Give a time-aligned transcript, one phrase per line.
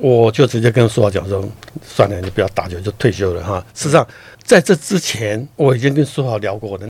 [0.00, 1.44] 我就直接跟苏豪讲说，
[1.84, 3.64] 算了，你不要打球，就退休了哈。
[3.74, 4.06] 事实上，
[4.42, 6.86] 在这之前，我已经跟苏豪聊过的。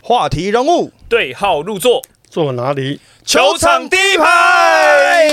[0.00, 3.00] 话题人物对号入座，坐哪里？
[3.24, 4.24] 球场第一排，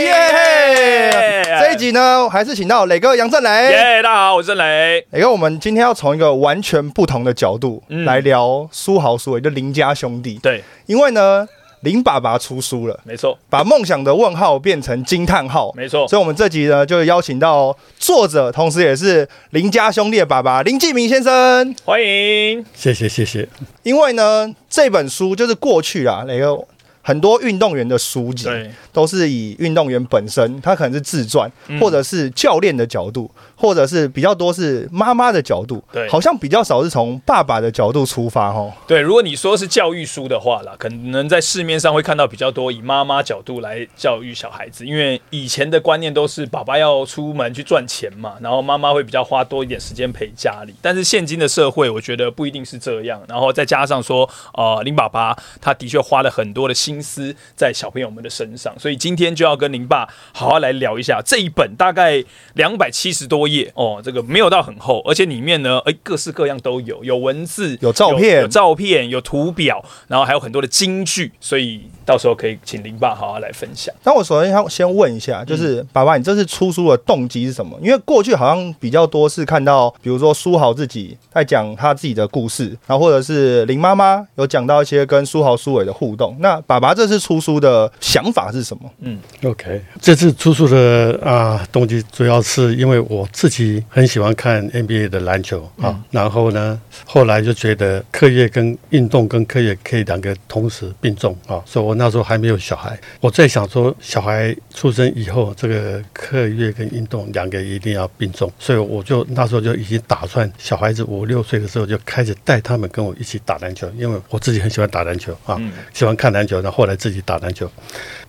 [0.02, 1.44] 耶！
[1.60, 3.50] 这一集呢，还是请到磊哥杨振磊。
[3.72, 5.06] 耶，大家好，我是振雷。
[5.12, 10.40] 磊哥，我们今天要从一个完全不同的角度来聊苏豪苏伟，就林家兄弟。
[10.42, 11.48] 对，因为呢。
[11.84, 16.08] 林爸爸出书了，没错，把梦想的问号变成惊叹号，没错。
[16.08, 23.50] 所以，我们这集呢，就邀请到作者，同时也是林家兄弟的爸爸林继明先生，欢迎，谢谢，谢谢。
[23.82, 26.56] 因为呢，这本书就是过去啊，那个。
[27.02, 28.48] 很多运动员的书籍，
[28.94, 38.72] 都是以运动员本身，他可能是自传，或者是教练的角度，或者是比较多是妈妈的角度，对，好像比较少是从爸爸的角度出发，哦。
[38.86, 50.76] 对，如果你说是教育书的话啦，可能在市面上会看到比较多以妈妈角度来教育小孩子，因为以前的观念都是爸爸要出门去赚钱嘛，然后妈妈会比较花多一点时间陪家里。
[50.84, 53.20] 但是现今的社会，我觉得不一定是这样。
[53.28, 56.91] 然后再加上说，呃，林爸爸他的确花了很多的心。
[56.92, 62.22] 心思在小朋友们的身上，所以今天就要跟林爸好好来聊一下这一本大概
[62.56, 73.96] 两百七十多页哦，这个没有到很厚，而且里面呢，哎，各式各样都有，有文字，有照片，有照片，有图表，然后还有很多的金句，所以到时候可以请林爸好好来分享。
[74.04, 77.80] 那我首先要先问一下，就是爸爸，你这次出书的动机是什么？
[77.82, 86.36] 因为过去好像比较多是看到，比如说书豪自己在讲他自己的故事，然后或者是林妈妈有讲到一些跟书豪、书伟的互动。
[86.42, 88.92] 那爸爸这次出书的想法是什么？
[89.00, 115.62] 嗯，OK，这次出书的啊动机主要是因为我自己很喜欢看 NBA 的篮球啊，然后呢，后来就觉得课业跟运动跟课业可以两个同时并重啊，所以我那时候还没有小孩，我在想说小孩出生以后，这个课业跟运动两个一定要并重，所以我就那时候就已经打算小孩子五六岁的时候就开始带他们跟我一起打篮球，因为我自己很喜欢打篮球啊，
[115.94, 117.70] 喜欢看篮球，然后后来自自己打篮球，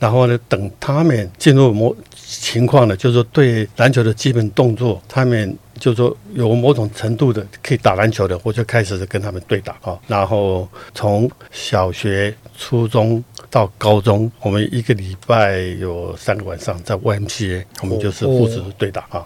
[0.00, 9.96] 然后呢，等他们进入某情况呢，就是说对篮球的基本动作，他们就说有某种程度的可以打篮球的，我就开始跟他们对打啊。
[10.08, 13.22] 然后从小学、初中
[13.52, 19.22] 到高中，我们一个礼拜有三个晚上在 YMCA，我们就是父子对打啊。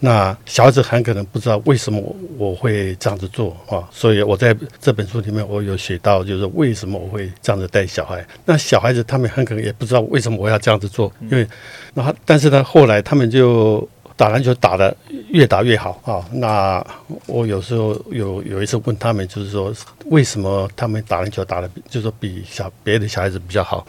[0.00, 2.02] 那小孩子很可能不知道为什么
[2.36, 8.26] 我会这样子做啊，所以我在这本书里面我有写到，就是为什么我会这样子带小孩。
[8.44, 11.46] 那小孩子他们很可能也不知道为什么我要这样子做，因为
[11.94, 13.88] 那但是呢，后来他们就
[14.20, 14.94] 打篮球打的
[15.30, 16.22] 越打越好啊。
[16.30, 16.86] 那
[17.24, 19.72] 我有时候有有一次问他们，就是说
[20.10, 23.86] 为什么他们打篮球打的，就是说比小别的小孩子比较好。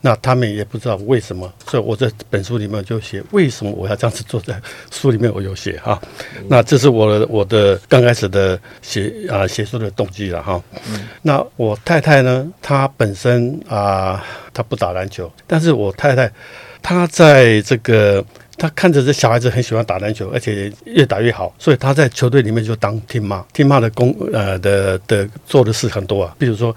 [0.00, 4.58] 那他们也不知道为什么，所以我在本书里面就写为什么我要这样子做，在
[4.90, 6.00] 书里面我有写哈。
[6.48, 10.62] 那这是我的我的刚开始的写啊写书的动机了哈。
[11.20, 14.24] 那我太太呢，她本身啊
[14.54, 16.32] 她不打篮球，但是我太太
[16.80, 18.24] 她在这个。
[18.56, 26.74] 他看着这小孩子很喜欢打篮球，而且越打越好，所以他在球队里面就当听妈，听妈的工呃的的做的事很多啊，比如说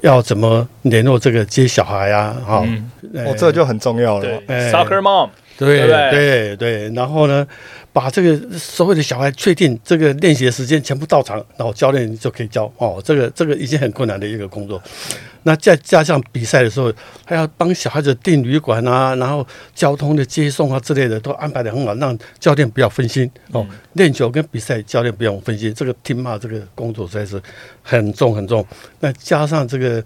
[0.00, 2.66] 要怎么联络这个接小孩啊，哈，
[3.14, 4.42] 哦，这就很重要了
[4.72, 5.30] ，Soccer mom，
[5.66, 7.46] 对对对，然后呢？
[7.92, 13.02] 把这个所有的小孩确定这个练习的时间全部到场，然后教练就可以教哦。
[13.04, 14.80] 这个这个已经很困难的一个工作。
[15.42, 16.92] 那再加上比赛的时候，
[17.24, 19.44] 还要帮小孩子订旅馆啊，然后
[19.74, 23.66] 交通的接送啊之类的都安排的很好，让教练不要分心哦。
[23.94, 27.42] 练球跟比赛教练不用分心，这个听骂这个工作实在是
[27.82, 28.64] 很重很重。
[29.00, 30.00] 那加上这个。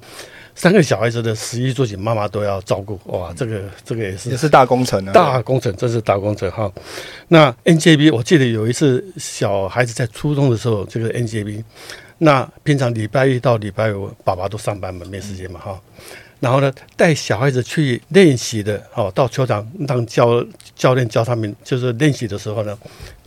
[0.54, 6.70] 三个小孩子的食衣住行，妈妈都要照顾，哇，这个这个也是也是大工程啊，大工程，真是大工程哈。
[7.28, 11.62] 那 NJB，我记得有一次小孩子在初中的时候，这个 NJB，
[12.18, 15.80] 那平常礼拜一到礼拜五，爸爸都上班嘛，没时间嘛哈。
[16.44, 20.44] 然后呢，带小孩子去练习的，哦，到球场让教
[20.76, 22.78] 教练教他们，就是练习的时候呢。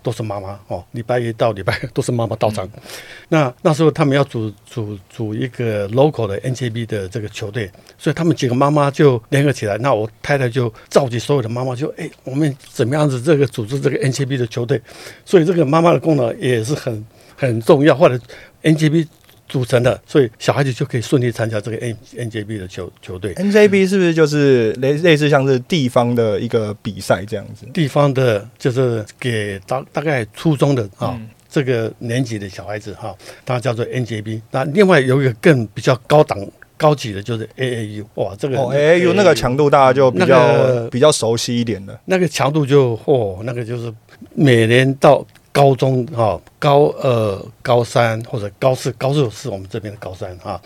[0.04, 2.66] 都是妈妈哦，礼拜一到礼拜都是妈妈到场。
[3.28, 9.78] 那那时候他们要组组组一个 local 的 NJB 的这个球队，所以他们几个妈妈就联合起来。
[9.80, 14.82] 那我太太就召集所有的妈妈，就哎，我们怎么样子这个组织这个 NJB 的球队？
[15.26, 17.06] 所以这个妈妈的功能也是很
[17.36, 18.18] 很重要，或者
[18.64, 19.06] NJB。
[19.48, 23.34] 组成的，所以小孩子就可以顺利参加这个 N N J B 的球球队。
[23.38, 27.66] N J B 是不是就是类类似像是地方的一个比赛这样子？
[27.74, 33.16] 地方的，就是给大大概初中的啊这个年级的小孩子哈，
[33.46, 34.42] 他叫做 N J B。
[34.52, 36.38] 那另外有一个更比较高档
[36.76, 42.00] 高级的就是 AAU，哇，这个哦，AAU 那个强度大家就比那较比较熟悉一点了。
[42.06, 43.92] 那个强度就哦，那个就是
[44.36, 45.26] 每年到
[45.58, 50.62] 高中哈、高二、高三或者高四，高四是我们这边的高三啊。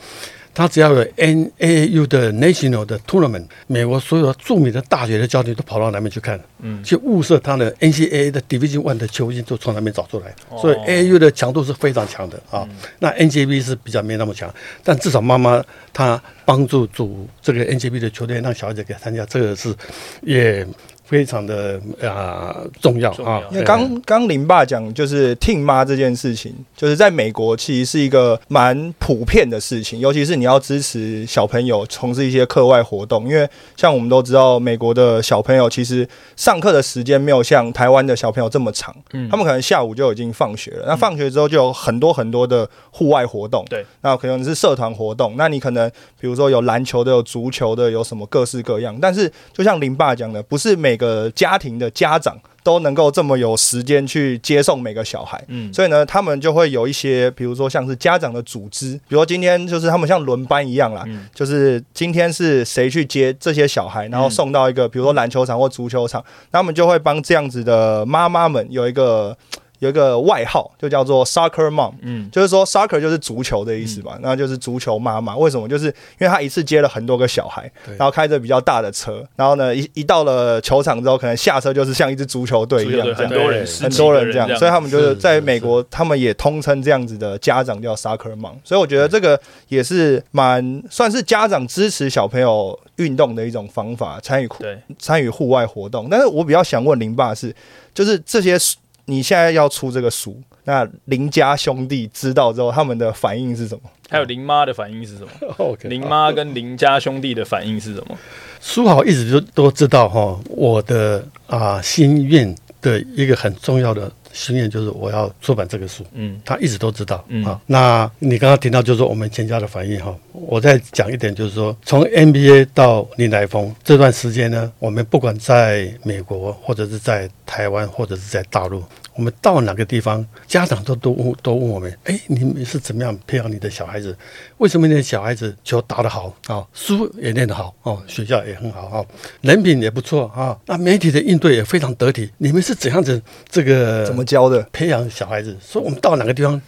[0.54, 12.68] 他只要有 NAU 的 National 的 Tournament，美国所有著名的大学的教练都跑到那边去看，嗯，去物色他的 NCAA 的 Division One 的球星，都从那边找出来，所以 AAU 的强度是非常强的啊。
[13.00, 14.54] 那 NJB 是比较没那么强，
[14.84, 19.74] 但至少妈妈她帮助组这个 NJB 的球队，让小孩子给参加，这个是
[20.22, 20.68] 也
[21.12, 23.44] 非常的啊、重要重要啊。
[23.52, 45.92] 因为刚刚林爸讲就是 Team 妈这件事情，就是在美国其实是一个蛮普遍的事情，尤其是你要支持小朋友从事一些课外活动，因为像我们都知道，美国的小朋友其实上课的时间没有像台湾的小朋友这么长，嗯他们可能下午就已经放学了，那放学之后就有很多很多的户外活动，对，那可能是社团活动，那你可能
[46.22, 48.98] 比如说有篮球的、有足球的，有什么各式各样。
[49.02, 55.44] 但是就像林爸讲的，不是每个家庭的家长都能够这么有时间去接送每个小孩。
[55.48, 61.25] 嗯，所以呢，他们就会有一些，比如说像是家长的组织，比如说今天就是他们像轮班一样啦，嗯。
[61.33, 69.36] 就是今天是谁去接这些小孩，然后送到一个比如说篮球场或足球场，那他们就会帮这样子的妈妈们有一个
[69.81, 71.92] 有一个外号，就叫做 soccer mom。
[72.01, 75.36] 嗯，就是说，soccer 就是足球的意思嘛，那就是足球妈妈。
[75.36, 75.68] 为什么？
[75.68, 88.54] 就是因为他一次接了很多个小孩，然后开着比较大的车，然后呢，一一到了球场之后，可能下车就是像一支足球队一样，这样很多人，很多人这样，所以他们就是是在美国，他们也通称这样子的家长叫 soccer mom。
[88.63, 96.07] 所以我觉得这个也是蛮算是家长支持小朋友运动的一种方法，参与对，参与户外活动。
[96.10, 97.54] 但是我比较想问林爸是，
[97.94, 103.81] 就是这些书你现在要出这个书，那林家兄弟知道之后，他们的反应是什么？
[104.09, 105.30] 还有林妈的反应是什么
[105.83, 108.18] 林妈跟林家兄弟的反应是什么？
[108.59, 116.06] 书豪一直都都知道哈，我的啊心愿的一个很重要的心愿就是我要出版这个书。
[116.13, 117.60] 嗯他一直都知道嗯啊。
[117.66, 128.83] 那你刚刚听到就是说我们全家的反应哈，我再讲一点，就是说从 NBA 到林来峰这段时间呢，我们不管在美国或者是在台湾或者是在大陆，
[129.13, 134.18] 我们到哪个地方，家长都都问都问我们，哎，你们是怎么样培养你的小孩子？
[134.58, 139.06] 为什么你的小孩子球打得好啊，书也练得好哦，学校也很好哦，
[139.42, 142.30] 人品也不错啊，那媒体的应对也非常得体。
[142.38, 144.62] 你们是怎样子这个怎么教的？
[144.72, 146.60] 培养小孩子，所以我们到哪个地方，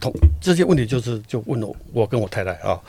[0.00, 2.80] 同这些问题就是就问了我跟我太太啊，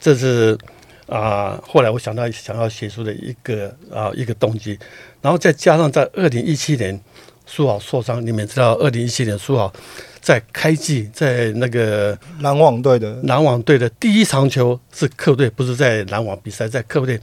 [0.00, 0.58] 这是
[1.06, 4.78] 啊、后来我想到想要写书的一个啊、一个动机，
[5.22, 7.00] 然后再加上在二零一七年
[7.50, 9.72] 苏豪受伤，你们知道二零一七年苏豪
[10.20, 13.18] 在开季在那个篮网队的。
[13.22, 17.18] 篮网队的第一场球是客队，不是在篮网比赛，在客队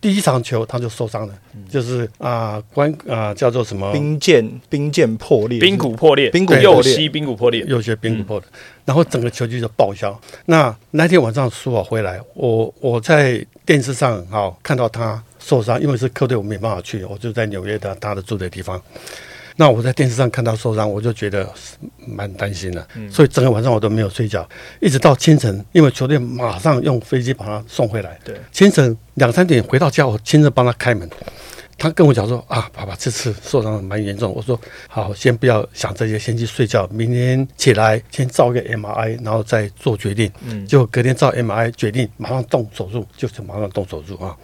[0.00, 1.34] 第一场球他就受伤了，
[1.68, 3.92] 就是啊关啊叫做什么？
[3.92, 8.48] 冰剑冰剑破裂，髌骨破裂，髌骨右膝髌骨破裂，右膝髌骨破裂，
[8.86, 10.18] 然后整个球季就报销。
[10.46, 18.80] 那那天晚上苏豪回来，我我在电视上哈、看到他受伤，因为是客队，我没办法去，我就在纽约的他的住的地方。
[19.56, 21.48] 那我在电视上看到受伤，我就觉得
[22.06, 24.46] 蛮担心的，所以整个晚上我都没有睡觉，
[24.80, 28.18] 一直到清晨，因为球队马上用飞机把他送回来。
[28.22, 31.08] 对，清晨两三点回到家，我亲自帮他开门。
[31.78, 34.32] 他跟我讲说啊，爸爸这次受伤蛮严重。
[34.34, 34.58] 我说
[34.88, 36.86] 好，先不要想这些，先去睡觉。
[36.86, 40.32] 明天起来先照个 MRI，然后再做决定。
[40.46, 44.34] 嗯就隔天照 MRI 决定，马上动手术，就是马上动手术啊。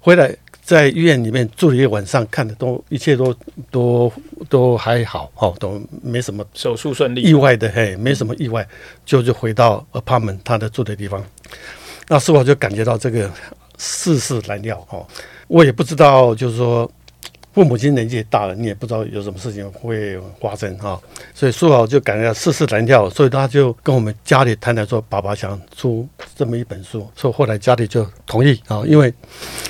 [0.00, 3.34] 回来在医院里面住了一个晚上，看的都一切都
[3.70, 4.12] 都
[4.48, 8.66] 都还好哦，都没什么手术顺利意，外的，嘿，没什么意外，
[9.04, 11.22] 就就回到 apartment 他的住的地方。
[12.08, 13.28] 那时候我就感觉到这个
[13.76, 15.04] 世事难料哦，
[15.48, 16.88] 我也不知道，就是说
[17.52, 21.00] 父母亲年纪也大了，你也不知道有什么事情会发生哈、
[21.34, 29.12] 所以苏豪就感觉到世事难料，所以他就跟我们家里谈谈说，爸爸想出这么一本书，所以后来家里就同意啊、因为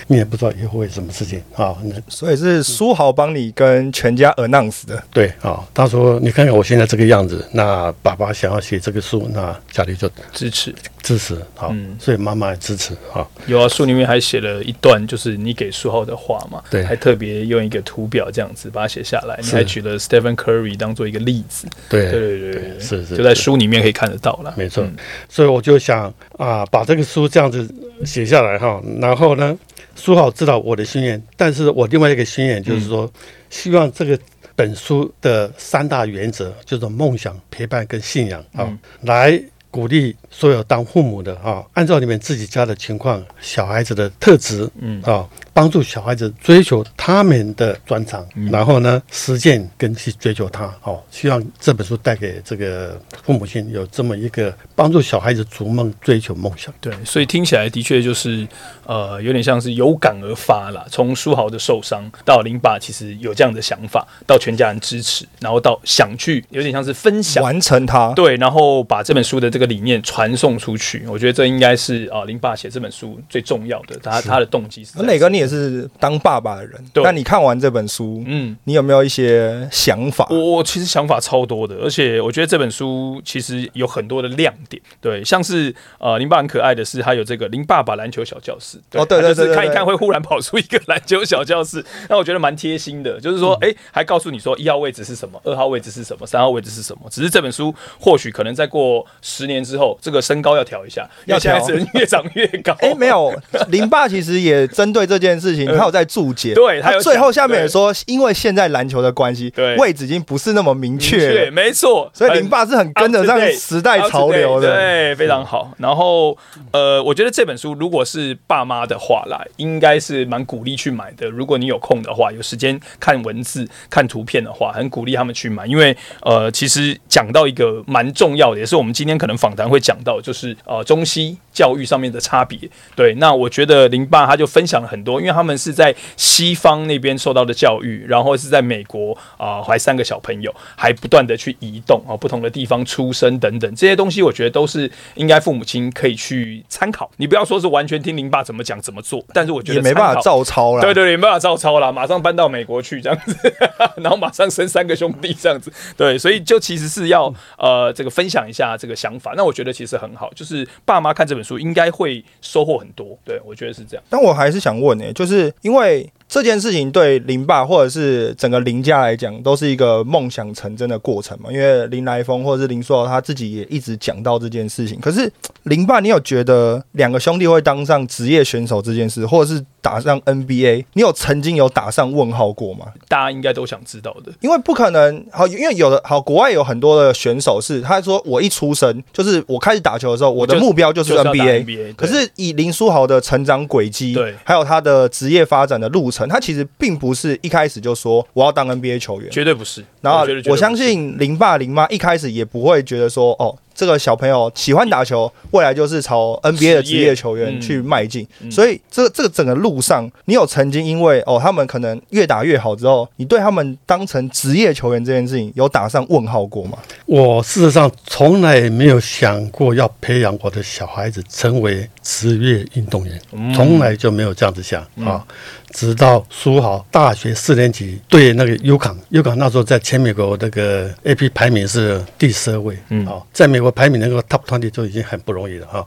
[0.06, 5.02] 你也不知道以后会什么事情啊、那所以是苏豪帮你跟全家 announce 的。
[5.10, 10.72] 对啊、他说你看看我现在这个样子，那爸爸想要写这个书，那家里就支持。
[11.02, 11.96] 支持好，嗯。
[11.98, 16.82] 所以妈妈也支持好，有啊，书里面还写了一段，就是你给书后的话嘛，对。
[16.84, 19.56] 还特别用一个图表这样子把它写下来，你是。
[19.56, 24.84] 还举了 Stephen Curry 当做一个例子，对对对对对，是是就在是书里面可以看得到了，没错。
[24.84, 24.96] 嗯。
[25.28, 27.68] 所以我就想啊，把这个书这样子
[28.04, 29.58] 写下来哈，然后呢，
[29.96, 33.10] 书豪知道我的心愿，但是我另外一个心愿就是说，
[33.50, 34.18] 希望这个
[34.54, 38.78] 本书的三大原则，就是梦想、陪伴跟信仰啊，嗯。
[39.02, 50.64] 来鼓励所有当父母的啊，按照你们自己家的情况、小孩子的特质，嗯啊，帮助小孩子追求他们的专长，然后呢，实践跟去追求他。
[50.82, 56.72] 哦，希望这本书带给这个父母亲有这么一个帮助小孩子逐梦、追求梦想。
[56.80, 58.48] 对，所以听起来的确就是
[58.86, 60.84] 呃，有点像是有感而发啦。
[60.90, 67.44] 从书豪的受伤到林爸，其实有这样的想法，到全家人支持，然后到想去，有点像是分享。
[67.44, 74.98] 完成它，对，然后把这本书的这个理念传送出去，我觉得这应该是啊，林爸写这本书最重要的，他他的动机是。
[75.02, 77.02] 磊哥，你也是当爸爸的人，对。
[77.02, 80.26] 那你看完这本书，嗯，你有没有一些想法？
[80.30, 103.34] 我我其实想法超多的，而且我觉得这本书其实有很多的亮点，对，像是呃，林爸很可爱的是，他有这个林爸爸篮球小教室，哦对对对就是看一看会忽然跑出一个篮球小教室， 那我觉得蛮贴心的，就是说，哎、还告诉你说一号位置是什么，二号位置是什么，三号位置是什么，只是这本书或许可能再过十年之后，这个身高要调一下，要调现在人越长越高，哎、没有，
[103.68, 106.52] 林爸其实也针对这件事情， 他有在注解。
[106.52, 114.74] 嗯对他有最后下面也说，因为现在篮球的关系，对位置已经不是那么明明确了，没错，所以很林爸是很跟得上 Up to date，时代潮流的。
[114.74, 115.72] 对，非常好。
[115.78, 116.36] 然后，
[116.70, 121.30] 呃，我觉得这本书如果是爸妈的话啦，应该是蛮鼓励去买的。
[121.30, 132.58] 如果你有空的话，有时间看文字、看图片的话，很鼓励他们去买，因为呃，其实讲到一个蛮重要的，也是我们今天可能访谈会讲到，就是呃中西教育上面的差别。
[132.96, 147.10] 对，那我觉得林爸他就分享了很多，因为他们是在西方那边受到的教育，然后是在美国啊、怀三个小朋友，还不断的去移动啊、不同的地方出生等等这些东西，我觉得都是应该父母亲可以去参考。
[147.16, 150.80] 你不要说是完全听林爸怎么讲怎么做，但是我觉得也没办法照抄啦。
[150.80, 153.36] 对对对，没办法照抄啦，马上搬到美国去这样子，
[153.96, 155.72] 然后马上生三个兄弟这样子。
[155.96, 159.34] 对，所以就其实是要呃这个分享一下这个想法。
[159.36, 163.18] 那我觉得其实很好，就是爸妈看这本书应该会收获很多。
[163.24, 164.04] 对我觉得是这样。
[164.08, 171.50] 但我还是想问呢、就是因为这件事情对林爸或者是整个林家来讲，都是一个梦想成真的过程嘛。
[171.52, 174.98] 因为林来峰或者是林硕他自己也一直讲到这件事情。
[175.00, 175.30] 可是
[175.64, 182.86] 林爸，你有觉得两个兄弟会当上职业选手这件事，或者是打上 NBA，你有曾经有打上问号过吗？
[183.08, 184.32] 大家应该都想知道的。
[184.40, 191.64] 因为不可能好，因为有的好，国外有很多的选手是，他说我一出生就是我开始打球的时候，我的目标就是就是要打 NBA。
[191.64, 199.30] NBA 可是以林书豪的成长轨迹，对还有他的职业发展的路程，他其实并不是一开始就说我要当 NBA 球员。
[199.30, 199.84] 绝对不是。
[200.00, 208.26] 然后我相信林爸林妈一开始也不会觉得说，哦，这个小朋友喜欢打球，未来就是朝 NBA 的职业球员嗯去迈进。
[208.40, 216.78] 嗯所以这这个整个路上，你有曾经因为哦他们可能越打越好之后，你对他们当成职业球员这件事情有打上问号过吗？
[217.06, 225.24] 我事实上从来没有想过要培养我的小孩子成为职业运动员，嗯从来就没有这样子想啊。
[225.70, 235.86] 直到苏豪大学四年级对那个 U 港，U 港那时候在全美国那个 AP 排名是第十二位，嗯啊，在美国排名能够 Top twenty 就已经很不容易了哈。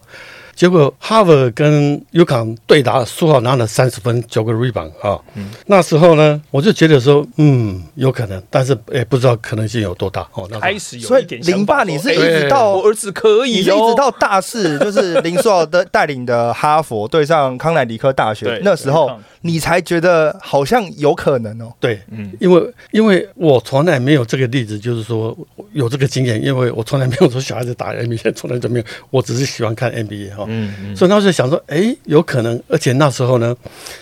[0.56, 5.20] 结果哈佛跟 U 港对打，苏浩拿了三十分，九个 rebound 啊。
[5.66, 10.48] 那时候呢，我就觉得说，嗯，有可能，但是也不知道可能性有多大哦。
[10.50, 21.72] 那开始有所以一点想法林爸你是一哎直到我儿子可以哦，你是一直到大四，就是林书豪的带领的哈佛对上康乃狄克大学对那时候，你才觉得好像有可能哦。
[21.82, 25.38] 对，嗯因为因为我从来没有这个例子，就是说
[25.74, 33.56] 有这个经验，因为我从来没有说小孩子打 NBA，从来就没有，我只是喜欢看 NBA 哈、嗯嗯所以那时候想说，哎，有可能，而且那时候呢，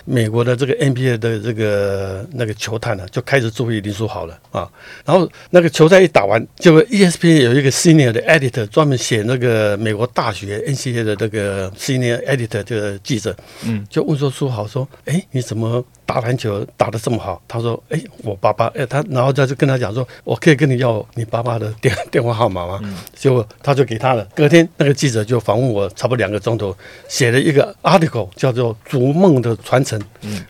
[0.05, 4.69] 美国的这个 NBA 的这个那个球探呢，就开始注意林书豪了啊。
[5.05, 13.35] 然后那个球赛一打完，结果 ESPN 有一个 senior 的 editor 专门写那个美国大学 NCAA 的那个 senior editor 这个记者，
[13.65, 17.41] 嗯，就问说书豪说，哎，你怎么打篮球打得这么好？
[17.47, 22.79] 他说，哎，我爸爸，哎，他然后他就跟他讲说，我可以跟你要你爸爸的电电话号码吗？
[23.15, 24.27] 结果他就给他了。
[24.35, 26.75] 隔天那个记者就访问我，差不多两个钟头，
[27.07, 29.97] 写了一个 article 叫做《逐梦的传承》，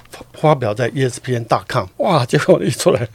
[0.09, 1.85] 发发表在 E ESPN.com。
[1.97, 3.07] 哇，结果一出来。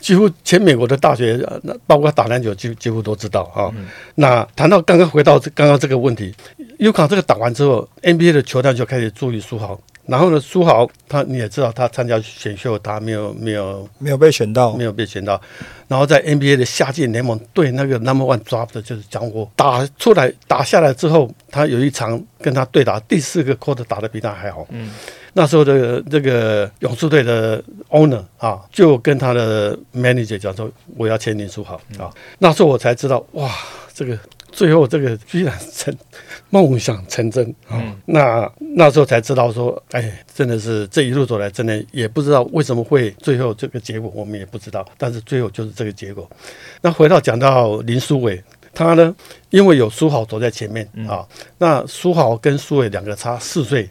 [0.00, 1.38] 几乎全美国的大学，
[1.86, 3.72] 包括打篮球，几几乎都知道啊。
[4.14, 6.32] 那谈到刚刚回到刚刚这个问题，
[6.78, 9.78] 尤卡这个打完之后，NBA 的球探就开始注意苏豪。
[10.08, 15.38] 然后呢，苏豪他你也知道，他参加选秀，他没有没有没有被选到没，有被选到。
[15.86, 24.66] 然后在 NBA 的夏季联盟对那个 Number One Draft 的就是江国打出来打下来之后，他有一场跟他对打，第四个 quarter 打的比他还好。
[24.70, 24.90] 嗯，
[25.34, 32.10] 那时候的这个勇士队的 owner 啊，就跟他的 manager 讲说，我要签林书豪啊。
[32.38, 33.50] 那时候我才知道，哇，
[33.92, 34.18] 这个
[34.50, 35.94] 最后这个居然成
[36.50, 44.86] 梦想成真啊、嗯那那时候才知道说，哎，真的是这一路走来，真的也不知道为什么会最后这个结果，我们也不知道。
[44.96, 46.28] 但是最后就是这个结果。
[46.80, 49.14] 那回到讲到林书伟，他呢，
[49.50, 51.26] 因为有书豪走在前面啊，
[51.58, 53.88] 那书豪跟书伟两个差四岁。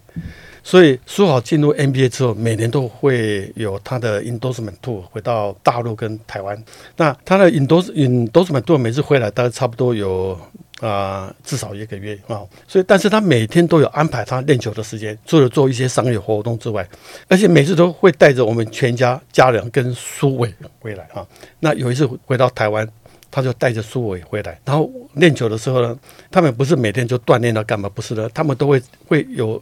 [0.67, 6.61] 所以苏豪进入 NBA 之后，每年都会有他的 endorsement tour 回到大陆跟台湾。
[6.97, 10.37] 那他的 endors endorsement tour 每次回来大概差不多有
[10.81, 16.85] 啊、至少一个月啊、所以但是他每天都有安排他练球的时间，除了做一些商业活动之外，
[17.29, 21.25] 而且每次都会带着我们全家家人跟苏伟回来啊。
[21.61, 22.85] 那有一次回到台湾。
[23.29, 25.95] 他就带着苏伟回来，然后练球的时候呢，
[26.31, 27.89] 他们不是每天就锻炼了干嘛？
[27.89, 29.61] 不是的，他们都会会有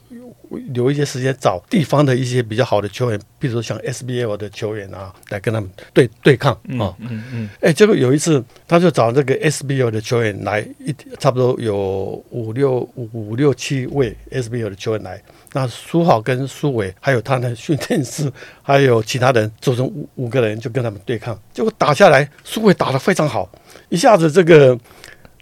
[0.74, 6.96] 留一些时间找地方的一些比较好的球员，比如说像 SBL 的球员啊，来跟他们对对抗啊。
[7.00, 15.22] 嗯嗯哎，结果有一次，他就找这个 SBL 的球员来，一差不多有五六五五六七位 SBL 的球员来。
[15.54, 18.30] 那苏浩跟苏伟还有他的训练师，
[18.62, 23.50] 还有其他人组成五五个人就跟他们对抗，结果打下来，苏伟打得非常好，
[23.88, 24.78] 一下子这个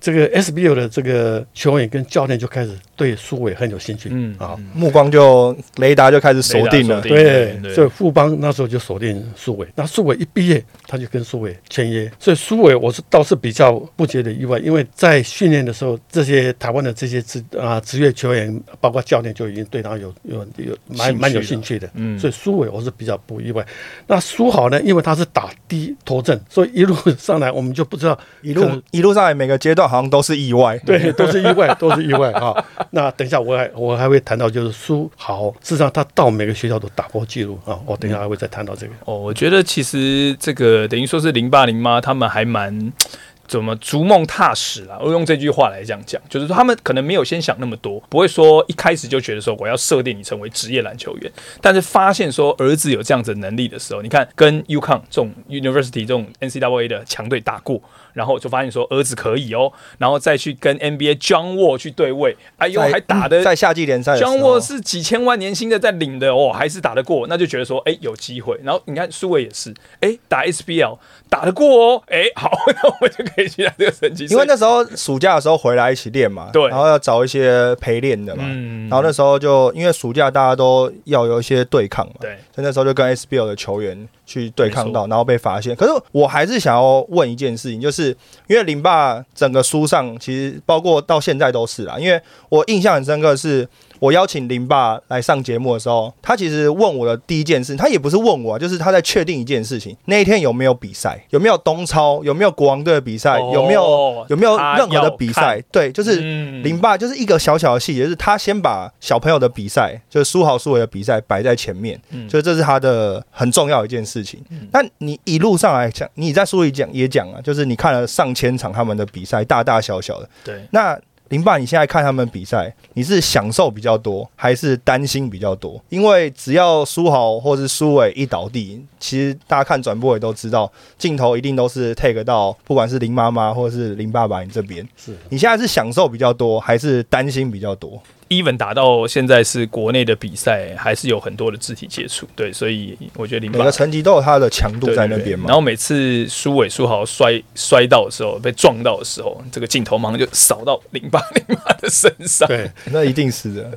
[0.04, 9.66] 这个 SBL 的这个球员跟教练就开始对苏伟很有兴趣，嗯啊，目光就雷达就开始锁定了对，对所以富邦那时候就锁定苏伟。
[9.76, 12.12] 那苏伟一毕业，他就跟苏伟签约。
[12.20, 21.90] 所以苏伟我是倒是比较不觉得意外，因为在训练的时候，这些台湾的这些职啊职业球员，包括教练就已经对他有有有蛮蛮有兴趣的。
[21.94, 23.66] 嗯所以苏伟我是比较不意外。
[24.06, 30.78] 那苏豪呢，因为他是打低头阵，所以一路上来我们就不知道一路一路上来每个阶段好像都是意外。
[30.80, 32.54] 对，都是意外， 都是意外啊。
[32.90, 37.80] 那等一下我还我还会谈到，就是苏豪，事实上他到每个学校都打破纪录啊。
[37.86, 38.94] 我等一下还会再谈到这个。
[39.06, 42.92] 哦，我觉得其实这个等于说是零爸零妈他们还蛮。
[43.46, 44.98] 怎么逐梦踏实啦？
[45.04, 51.32] 我用这句话来这样讲，就是说他们可能没有先想那么多，不会说一开始就觉得说我要设定你成为职业篮球员，
[51.62, 57.80] 但是发现说儿子有这样子的能力的时候，你看跟 UConn 这种 University 这种 NCAA 的强队打过，
[58.14, 68.60] 然后就发现说儿子可以哦，然后再去跟 NBA John Wall 去对位，哎呦在还打的在夏季联赛，John Wall 是几千万年薪的在领的哦，还是打得过，那就觉得说，哎、有机会。
[68.64, 70.98] 然后你看苏伟也是，哎、打 SBL
[71.30, 74.26] 打得过哦，哎、好， 那我们就可以去打这个成绩。
[74.26, 76.68] 因为那时候暑假的时候回来一起练嘛，对。
[76.68, 78.90] 然后要找一些陪练的嘛，嗯。
[78.90, 85.76] 然后那时候就因为暑假大家都要有一些对抗嘛，对，所以那时候就跟 SBL 的球员去对抗到，然后被发现。
[85.76, 88.10] 可是我还是想要问一件事情，就是
[88.48, 92.20] 因为林爸整个书上其实包括到现在都是啦，因为
[92.50, 93.68] 我印象很深刻的是。
[94.04, 105.64] 我邀请林爸来上节目的时候，他其实问我的第一件事，他也不是问我啊，就是他在确定一件事情：那一天有没有比赛，有没有东超，有没有国王队的比赛，哦有没有有没有任何的比他赛？
[105.72, 106.62] 对，就是嗯。
[106.62, 112.30] 林爸就是一个小小的细节，就是他先把小朋友的比赛，就是苏豪苏伟的比赛摆在前面，嗯。
[112.30, 114.44] 所以这是他的很重要一件事情。
[114.74, 120.30] 那你一路上来讲，你在书里讲也讲了，就是你看了上千场他们的比赛，大大小小的。
[120.44, 125.82] 对，那林爸，你现在看他们比赛，你是享受比较多，还是担心比较多？
[125.90, 134.88] 因为只要苏豪或是苏伟一倒地，其实大家看转播也都知道，镜头一定都是 take 到，不管是林妈妈或是林爸爸你这边。
[134.96, 138.00] 是你现在是享受比较多，还是担心比较多？
[138.34, 145.46] Even 打到现在是国内的比赛，还是有很多的肢体接触，对，所以我觉得林爸每个层级都有它的强度在那边嘛。
[145.48, 152.48] 然后每次苏伟苏豪摔摔到的时候，被撞到的时候，这个镜头马上就扫到零八零八的身上。
[152.48, 153.72] 对， 那一定是的。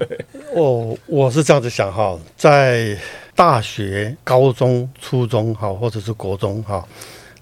[0.53, 2.97] 我我是这样子想哈，在
[3.35, 6.83] 大学、高中、初中哈，或者是国中哈，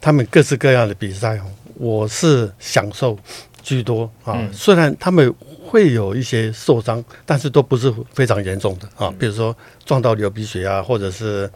[0.00, 1.40] 他们各式各样的比赛，
[1.76, 3.16] 我是享受
[3.62, 4.34] 居多啊。
[4.36, 5.32] 嗯虽然他们
[5.74, 11.50] 会有一些受伤，但是都不是非常严重的啊，比如说撞到流鼻血啊，或者是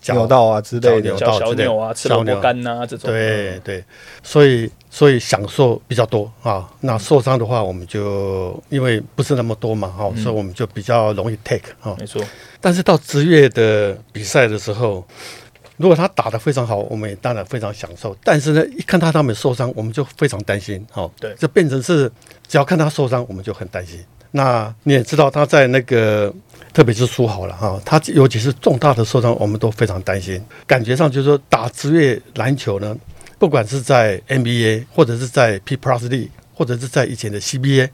[0.00, 3.10] 脚扭到啊之类扭，小扭啊，吃萝小扭卜干呐、这种。
[3.10, 3.84] 对对，
[4.22, 6.66] 所以所以享受比较多啊。
[6.80, 11.94] 那受伤的话，我们就因为不是那么多嘛，哈、所以我们就比较容易 take 啊。
[11.98, 12.22] 没错。
[12.62, 15.06] 但是到职业的比赛的时候，
[15.80, 18.14] 如果他打得非常好，我们也当然非常享受。
[18.22, 20.86] 但是呢，一看到他们受伤，我们就非常担心。
[20.92, 22.06] 哈，对就变成是
[22.46, 23.98] 只要看他受伤，我们就很担心。
[24.32, 26.30] 那你也知道他在那个，
[26.74, 30.44] 特别是输好了哈，他尤其是重大的受伤，我们都非常担心。
[30.66, 32.94] 感觉上就是说，打职业篮球呢，
[33.38, 36.28] 不管是在 NBA 或者是在 P Plus League。
[36.52, 37.88] 或者是在以前的 CBA，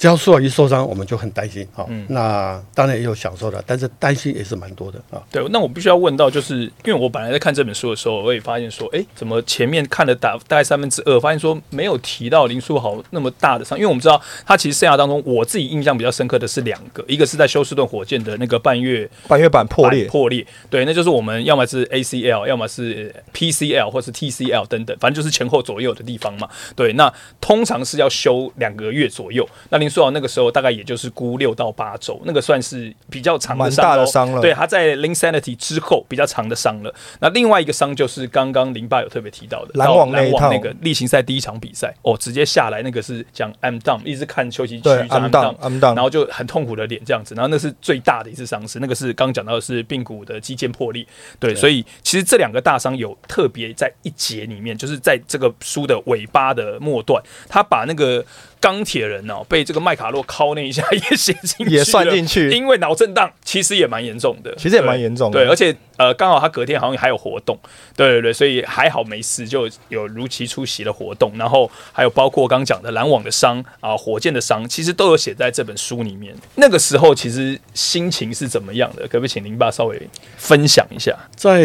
[0.00, 1.84] 只要苏豪一受伤，我们就很担心啊。
[1.88, 5.20] 嗯那当然也有享受的，但是担心也是蛮多的啊。
[5.30, 26.48] 对，那我必须要问到，就是因为我本来在看这本书的时候，我也发现说，哎，怎么前面看了大大概三分之二，发现说没有提到林书豪那么大的伤，因为我们知道他其实生涯当中，我自己印象比较深刻的是两个，一个是在休斯顿火箭的那个半月半月板破裂，破裂，对，那就是我们要么是 ACL，要么是 PCL 或是 TCL 等等，反正就是前后左右的地方嘛。
[26.74, 29.46] 对，那通常是要休两个月左右。
[29.68, 34.40] 那林书豪那个时候大概也就是估六到八周，那个算是比较长的伤大的伤了。
[34.40, 36.94] 对，他在 Linsanity 之后比较长的伤了。
[37.20, 40.38] 那另外一个伤就是刚刚林爸有特别提到的篮网那一套。
[40.38, 51.06] 篮网那个例行赛第一场比赛，哦，直接下来那个是讲 I'm down，一直看休息区对，I'm down，I'm down 然后就很痛苦的脸这样子，然后那是最大的一次伤势，那个是刚刚讲到的是髌骨的肌腱破裂，
[51.38, 58.24] 对，所以其实这两个大伤有特别在一节里面，就是在这个书的尾巴的末段，他把那个
[58.60, 67.58] 钢铁人哦被这个麦卡洛敲那一下 也写进去，也算进去因为脑震荡其实也蛮严重的，其实也蛮对严重的对，而且呃刚好他隔天好像还有活动，
[67.96, 76.34] 对对对，所以还好没事，就有如期出席的活动，然后还有包括刚讲的篮网的伤啊、火箭的伤，其实都有写在这本书里面。
[76.56, 79.02] 那个时候其实心情是怎么样的？
[79.02, 80.00] 可不可以请林爸稍微
[80.36, 81.16] 分享一下？
[81.34, 81.62] 在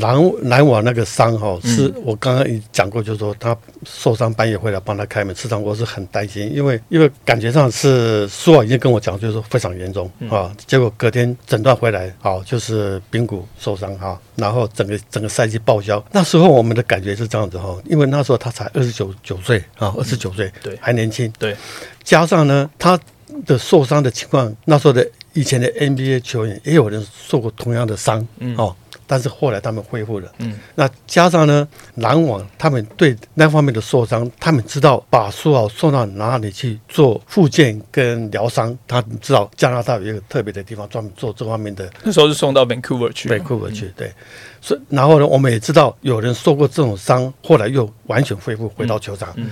[0.00, 10.28] 篮篮网那个伤哈，嗯是我刚刚也讲过，就是说他受伤半夜回来帮他开门，事实上我是很担心，因为因为感觉上是苏尔已经跟我讲，就是说非常严重嗯。
[10.30, 16.04] 啊，结果隔天诊断回来，好就是髌骨受伤哈，然后整个整个赛季报销。
[16.12, 20.76] 那时候我们的感觉是这样子哈，因为那时候他才二十九九岁啊，二十九岁，对。
[20.80, 21.56] 还年轻，对，
[22.02, 22.98] 加上呢，他
[23.46, 28.56] 的受伤的情况，那时候的以前的 NBA 球员也有人受过同样的伤，嗯。
[28.56, 28.74] 哦，
[29.08, 44.12] 但是后来他们恢复了，嗯，那加上呢，篮网他们对那方面的受伤，他们知道把苏豪送到哪里去做复健跟疗伤，他们知道加拿大有一个特别的地方专门做这方面的那时候是送到 Vancouver 去，Vancouver 去，对，
[44.60, 49.50] 所以然后呢，我们也知道有人受过这种伤，后来又完全恢复回到球场，嗯。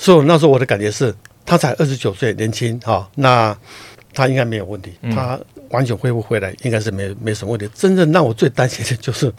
[0.00, 1.12] 所以那时候我的感觉是，
[1.44, 3.56] 他才二十九岁，年轻哈、那
[4.18, 5.38] 他应该没有问题，嗯他
[5.70, 7.70] 完全恢复回来应该是没没什么问题。
[7.72, 9.32] 真正让我最担心的就是，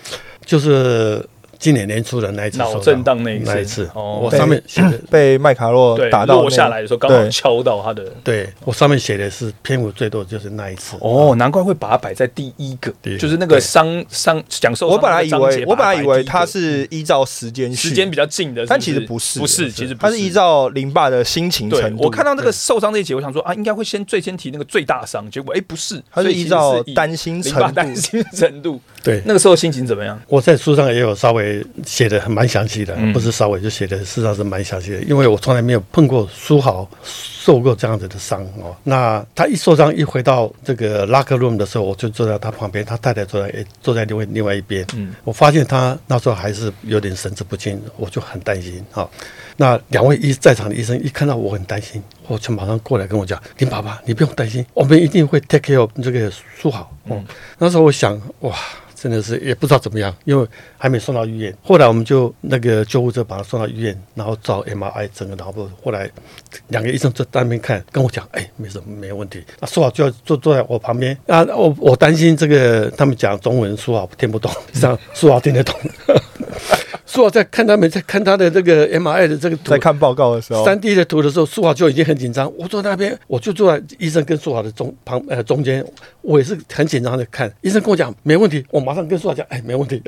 [0.45, 1.23] 就是
[1.59, 3.45] 今年年初的那一次脑震荡那一次。
[3.45, 4.21] 那一次，哦。
[4.23, 4.97] 我上面写的。
[5.11, 8.05] 被麦卡洛，打到那落下来的时候刚好敲到他的。
[8.23, 10.95] 对我上面写的是篇幅最多的就是那一次。
[11.01, 13.17] 哦，难怪会把它摆在第一个，对。
[13.17, 22.03] 就是那个伤伤讲受伤我本来以为我本来以为他是依照时间时间比较近的，但其实不是，不是，其实不他是依照林爸的心情程度。
[22.03, 29.21] 我看到那个受伤这一节，我想说啊，应该会先最先提那个最大伤，结果哎不是，他是依照担心程度， 担心程度，对。
[29.25, 30.19] 那个时候心情怎么样？
[30.27, 31.48] 我在书上也有稍微
[31.85, 38.75] 写的蛮详细的，嗯不是稍微就写的，事实上是蛮详细的，因为我从来没有碰过书豪受过这样子的伤哦。
[38.83, 49.07] 那他一受伤一回到这个 locker room 的时候，我就坐在他旁边，他太太坐在诶坐在另外另外一边，嗯我发现他那时候还是有点神志不清，我就很担心啊、
[49.57, 57.25] 那两位医在场的医生一看到我很担心，我就马上过来跟我讲：“林爸爸，你不用担心，我们一定会 take care of 这个书豪。”嗯，
[57.57, 58.55] 那时候我想，哇。
[59.01, 60.45] 真的是也不知道怎么样，因为
[60.77, 61.55] 还没送到医院。
[61.63, 65.69] 后来我们就那个救护车把他送到医院，然后找 MRI 整个脑部。
[65.81, 66.09] 后来
[66.67, 69.41] 两个医生在那边看，跟我讲，哎，没什么，没问题。
[69.59, 75.73] 那说好就要坐坐在我旁边啊，我我担心这个他们讲中文说好听不懂，这样说好听得懂。
[77.09, 82.51] 说好在看他们在看他的这个 MRI 的这个图在，看报告的时候，三 D 的图的时候，苏豪就已经很紧张。
[82.55, 85.83] 我坐那边，我就坐在医生跟苏豪的中旁呃中间，
[86.21, 87.51] 我也是很紧张的看。
[87.61, 89.99] 医生跟我讲没问题，我马上跟苏豪讲，哎，没问题。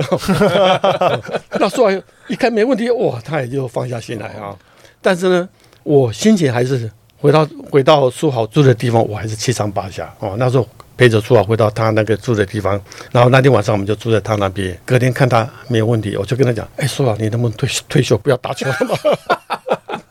[1.59, 1.89] 那苏豪
[2.27, 4.55] 一看没问题，哇，他也就放下心来啊。
[5.01, 5.49] 但是呢，
[5.81, 6.87] 我心情还是
[7.17, 10.35] 回到回到苏豪住的地方，我还是七上八下哦。
[10.37, 10.67] 那时候
[11.01, 12.79] 陪着苏老回到他那个住的地方，
[13.11, 14.77] 然后那天晚上我们就住在他那边。
[14.85, 18.95] 隔天看他没有问题，我就跟他讲，哎，苏老，你能不能退退休，不要打球了吗？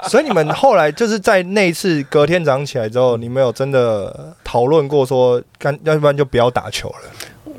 [0.11, 6.96] 所以你们后来就是在那一次隔天早上起来之后，你们有真的讨论过说，干要不然就不要打球了。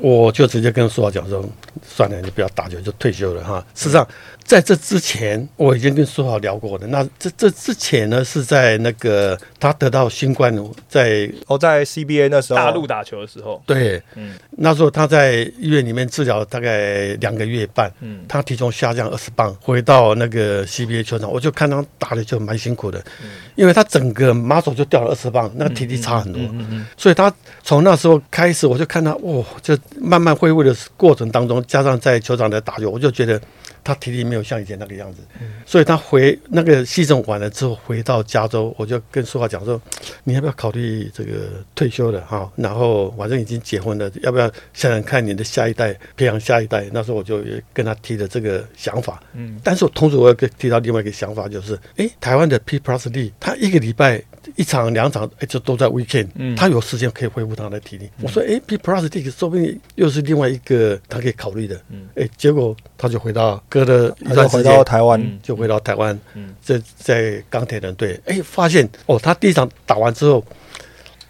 [0.00, 1.42] 我就直接跟苏老讲说，
[1.86, 3.64] 算了，你不要打球，就退休了哈。
[3.74, 4.06] 事实上，
[4.44, 6.86] 在这之前，我已经跟苏豪聊过的。
[6.86, 10.52] 那这这之前呢，是在那个他得到新冠，
[10.88, 14.34] 在哦，在 CBA 那时候，大陆打球的时候，对，嗯。
[14.58, 18.24] 那时候他在医院里面治疗大概两个月半，嗯。
[18.28, 23.30] 他体重下降二十磅，回到那个 CBA 球场，我就看他打的就蛮辛苦的，嗯。
[23.54, 27.32] 因为他整个马手就掉了二十磅，那个体力差很多，嗯嗯所以他
[27.62, 33.40] 从那时候开始，我就看他，哇，就慢慢恢复的过程当中，加上在球场的打球，我就觉得
[33.84, 35.20] 他体力没有像以前那个样子，
[35.66, 39.80] 所以他回那个西征完了之后回到加州，我就跟苏华讲说，
[40.24, 42.50] 你要不要考虑这个退休了哈？
[42.56, 46.88] 然后反正已经结婚了，要不要想想看你的下一代，培养下一代？
[46.92, 54.22] 那时候我就跟他提了这个想法，嗯，但是我同时我要跟提到另外一个想法，就是，诶，台湾的 P Plus D，他一个礼拜
[54.56, 56.56] 一场两场，哎，就都在 weekend，嗯。
[56.56, 58.08] 他有时间可以恢复他的体力。
[58.20, 62.08] 我说，哎 p Plus D 说不定又是另外一个他可以考虑的，嗯。
[62.16, 64.72] 哎，结果他就回到隔了一他就回段时间。
[64.72, 65.38] 到台湾，嗯。
[65.42, 66.54] 就回到台湾，嗯。
[66.60, 70.44] 在在钢铁人队，哎，发现哦，他第一场打完之后，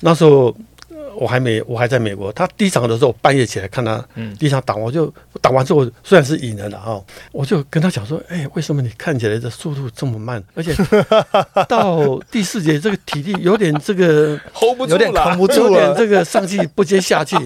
[0.01, 0.55] 那时候呃
[1.23, 10.75] 我还没我还在美国，他第一场的时候半夜起来看他，嗯第一场打完我就打完之后虽然是赢了的哈、我就跟他讲说，哎，为什么你看起来的速度这么慢，而且
[11.69, 15.95] 到第四节这个体力有点这个 hold 不住有点啦扛不有点住了。
[15.97, 17.37] 这个上气不接下气。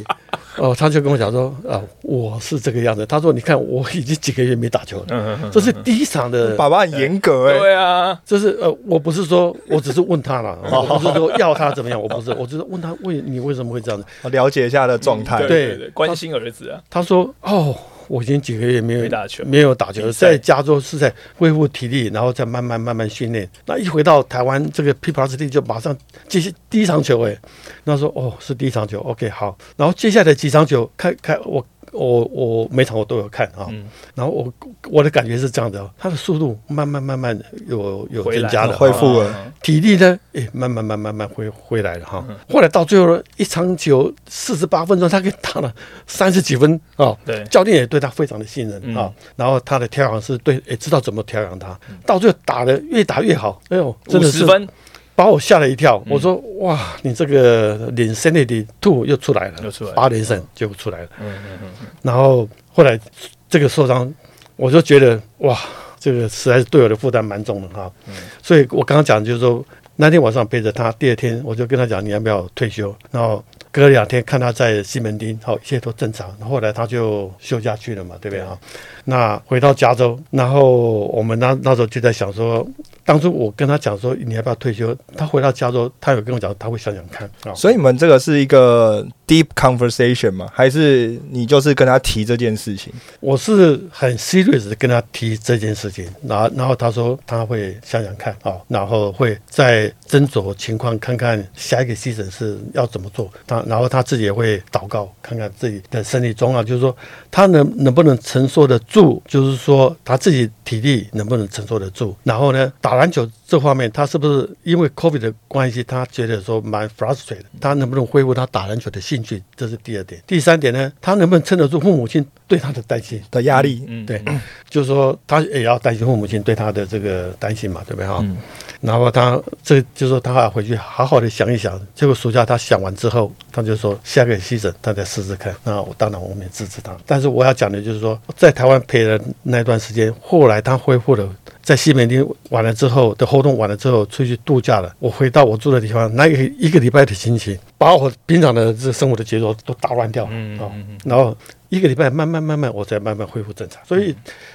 [0.59, 3.05] 哦，他就跟我讲说，啊，我是这个样子。
[3.07, 14.07] 他说，你看我已经几个月没打球了，嗯嗯嗯这是第一场的爸爸很严格哎、对啊，就是呃，我不是说，我只是问他了， 我不是说要他怎么样，我不是，我只是问他为你为什么会这样子。
[14.23, 15.38] 我了解一下他的状态。
[15.40, 17.75] 对对对对，关心儿子啊，他说哦，
[18.09, 23.49] 我已经几个月没有没打球没有打球，在加州是在恢复体力，然后再慢慢慢慢训练。
[23.66, 25.97] 那一回到台湾，这个 P Plus D 就马上
[26.29, 26.40] 接
[26.71, 27.37] 第一场球，哎，
[27.85, 31.64] 那说哦是第一场球，OK 好，然后接下来几场球开开我。
[31.97, 33.89] 我我每场我都有看啊，嗯。
[34.15, 34.53] 然后我
[34.91, 39.31] 我的感觉是这样的哦，他的速度慢慢慢慢有有增加了，恢复了。
[39.31, 42.25] 嗯体力呢，哎，慢慢慢慢慢回回来了哈。
[42.29, 45.75] 嗯后来到最后呢，一场球四十八分钟，他给打了
[46.07, 47.17] 三十几分啊。
[47.25, 48.95] 对，教练也对他非常的信任嗯。
[48.95, 54.69] 啊，然后他的调养是对，也知道怎么调养他，到最后打的越打越好，哎呦，真的十分
[55.17, 56.01] 把我吓了一跳。
[56.07, 61.09] 嗯我说哇，你这个连胜利的兔又出来了，又出来八连胜就出来了。
[61.21, 63.01] 嗯嗯嗯嗯，然后后来
[63.49, 64.13] 这个受伤，
[64.55, 65.59] 我就觉得哇，
[65.99, 67.91] 这个实在是对我的负担蛮重的哈。
[68.07, 69.65] 嗯所以我刚刚讲就是说，
[69.97, 73.43] 那天晚上陪着他，第二天我就跟他讲你要不要退休，然后。
[73.77, 76.35] 隔两天看他在西门町，好，一切都正常。
[76.39, 78.59] 后来他就休假去了嘛，对不对啊？
[79.05, 82.67] 那回到加州，然后我们那那时候就在想说，
[83.05, 87.53] 当初我跟他讲说你要不要退休，他回到加州，他有跟我讲他会想想看啊。
[87.55, 90.49] 所以你们这个是一个 deep conversation 吗？
[90.55, 92.91] 还是你就是跟他提这件事情？
[93.21, 103.31] 我是很 serious 的跟他提这件事情，然后然后他说他会想想看啊、哦，然后会再斟酌情况，看看下一个 season 是要怎么做。
[103.47, 106.97] 他然后他自己也会祷告，看看自己的身体状况，就是说
[107.31, 112.17] 他能能不能承受得住，就是说他自己体力能不能承受得住。
[112.23, 119.41] 然后呢，打篮球这方面，他是不是因为 COVID 的关系，他觉得说蛮 frustrated，他能不能恢复他打篮球的兴趣？
[119.55, 120.21] 这是第二点。
[120.27, 123.23] 第三点呢，他能不能撑得住父母亲对他的担心？
[123.31, 124.21] 的压力，嗯对，
[124.69, 128.19] 就是说他也要担心父母亲对他的这个担心嘛，对不对哈？
[128.23, 128.37] 嗯
[128.83, 131.81] 然后他这就是说他要回去好好的想一想。
[131.95, 135.53] 结果暑假他想完之后，他就说下个西诊他再试试看。
[135.65, 136.95] 那我当然我们也支持他。
[137.07, 141.27] 但是我要讲的就是说，在台湾陪了那段时间，后来他恢复了。
[141.67, 144.95] 在西门町完了之后的活动完了之后，出去度假了。
[145.01, 151.37] 我回到我住的地方，那一个一个礼拜的心情，把我平常的这生活的节奏都打乱掉了嗯啊、嗯嗯然后
[151.69, 153.85] 一个礼拜慢慢慢慢，我才慢慢恢复正常。
[153.85, 154.15] 所以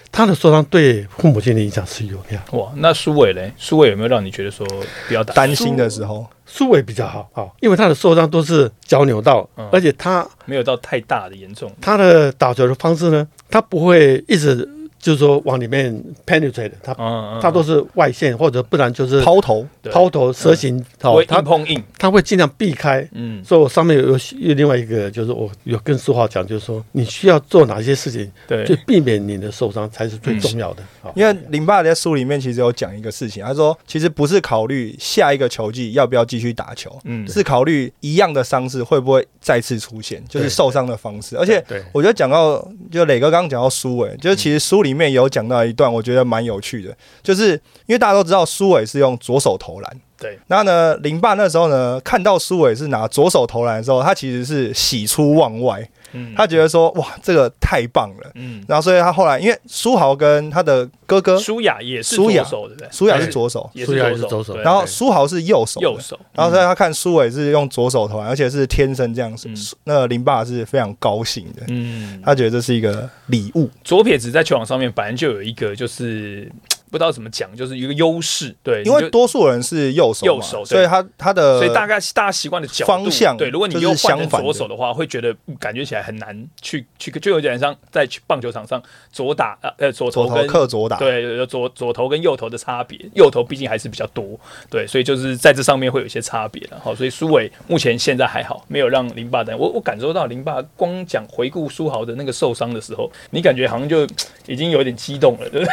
[0.09, 2.57] 他的受伤对父母亲的影响是有的。
[2.57, 3.51] 哇，那苏伟嘞？
[3.57, 4.65] 苏伟有没有让你觉得说
[5.09, 5.21] 比较？
[5.25, 11.69] 担心的时候，苏伟比较好啊、因为他的受伤都是脚扭到，嗯而且他没有到太大的严重。
[11.81, 14.65] 他的打球的方式呢，他不会一直
[15.01, 15.91] 就是说往里面
[16.25, 21.83] penetrate，他嗯，嗯他都是外线或者不然就是抛投抛投蛇形，不会，哦他硬碰硬。
[21.97, 23.07] 他会尽量避开。
[23.13, 28.63] 嗯，所以我上面有有有另外一个，就是我有跟苏浩讲，就是说你需要做哪些事情，对。
[28.65, 30.83] 就，避免你的受伤才是最重要的。
[31.01, 31.11] 好。
[31.15, 41.35] 因为林爸在书里面其实有讲一个事情，他说其实不是考虑下一个球季要不要继续打球，嗯，是考虑一样的伤势会不会再次出现，就是受伤的方式。
[41.37, 41.83] 而且对。
[41.91, 47.53] 我觉得讲到就磊哥刚刚讲到苏伟，就是其实书里面有讲到一段，我觉得蛮有趣的，就是
[47.85, 50.01] 因为大家都知道苏伟是用左手投篮。
[50.17, 58.31] 对，那呢，林爸那时候呢，看到苏伟是拿左手投篮的时候，他其实是喜出望外，嗯他觉得说哇，这个太棒了。
[58.35, 62.89] 嗯，然后，所以他后来因为苏豪跟他的哥哥舒雅也是舒雅左手，对不对？
[62.91, 73.69] 舒雅是左手，也舒雅是左手然后苏豪是右手，右手，然后所以他看苏伟是用左手投篮，而且是天生这样子嗯，那个林爸是非常高兴的，嗯，他觉得这是一个礼物。
[73.83, 76.51] 左撇子在球场上面本来就有一个就是
[76.91, 78.53] 不知道怎么讲，就是一个优势。
[78.61, 94.37] 对，因为多数人是右手，右手对所以他他的所以大概大家习惯的角度方向对，如果你就是又换成左手的话，会觉得嗯感觉起来很难去去，就有点像在棒球场上左打呃呃左左头投跟克左打，对左左头跟右头的差别，右头毕竟还是比较多，
[94.69, 96.79] 对，所以就是在这上面会有一些差别了。
[96.83, 104.05] 好，所以苏伟目前现在还好，没有让林爸等我我感受到林爸光讲回顾苏豪的那个受伤的时候，你感觉好像就
[104.47, 105.67] 已经有点激动了，对不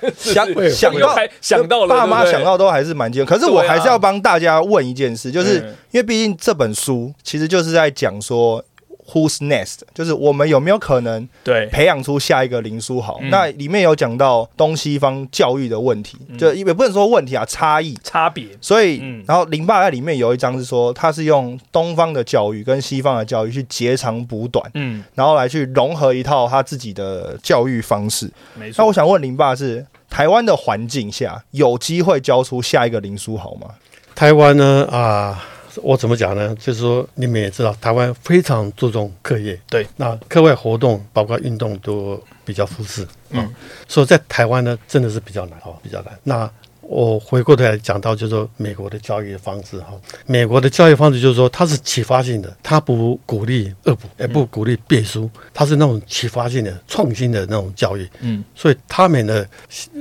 [0.00, 0.12] 对？
[0.20, 3.26] 想想到想到了，爸妈想到都还是蛮激动。
[3.26, 8.64] 可是我还是要帮大家问一件事，就是嗯因为毕竟这本书其实就是在讲说。
[9.12, 9.80] Who's next？
[9.92, 13.18] 就是我们有没有可能对培养出下一个林书豪？
[13.20, 17.98] 嗯那里面有讲到东西方教育的问题，嗯就也不能说问题啊，差异。
[18.04, 28.30] 差别，所以，嗯然后林爸在里面有一章是说，他是用东方的教育跟西方的教育去截长补短，嗯，然后来去融合一套他自己的教育方式。
[28.54, 28.92] 没错那我。
[28.92, 33.68] 想问林爸是台湾的环境下有机会教出下一个林书豪吗？
[34.14, 35.42] 台湾呢啊，
[35.82, 36.54] 我怎么讲呢？
[36.56, 43.54] 就是说，你们也知道，台湾非常注重课业，对，那课外活动包括运动都比较忽视，嗯嗯，
[43.88, 46.18] 所以在台湾呢，真的是比较难哦，比较难。
[46.22, 46.50] 那
[46.90, 49.92] 我回过头来讲到，就是说美国的教育方式哈，
[50.26, 58.08] 美国的教育方式就是说它是启发性的，它不鼓励恶补，也不鼓励背书，它是那种启发性的、创新的那种教育。
[58.18, 59.48] 嗯，所以他们的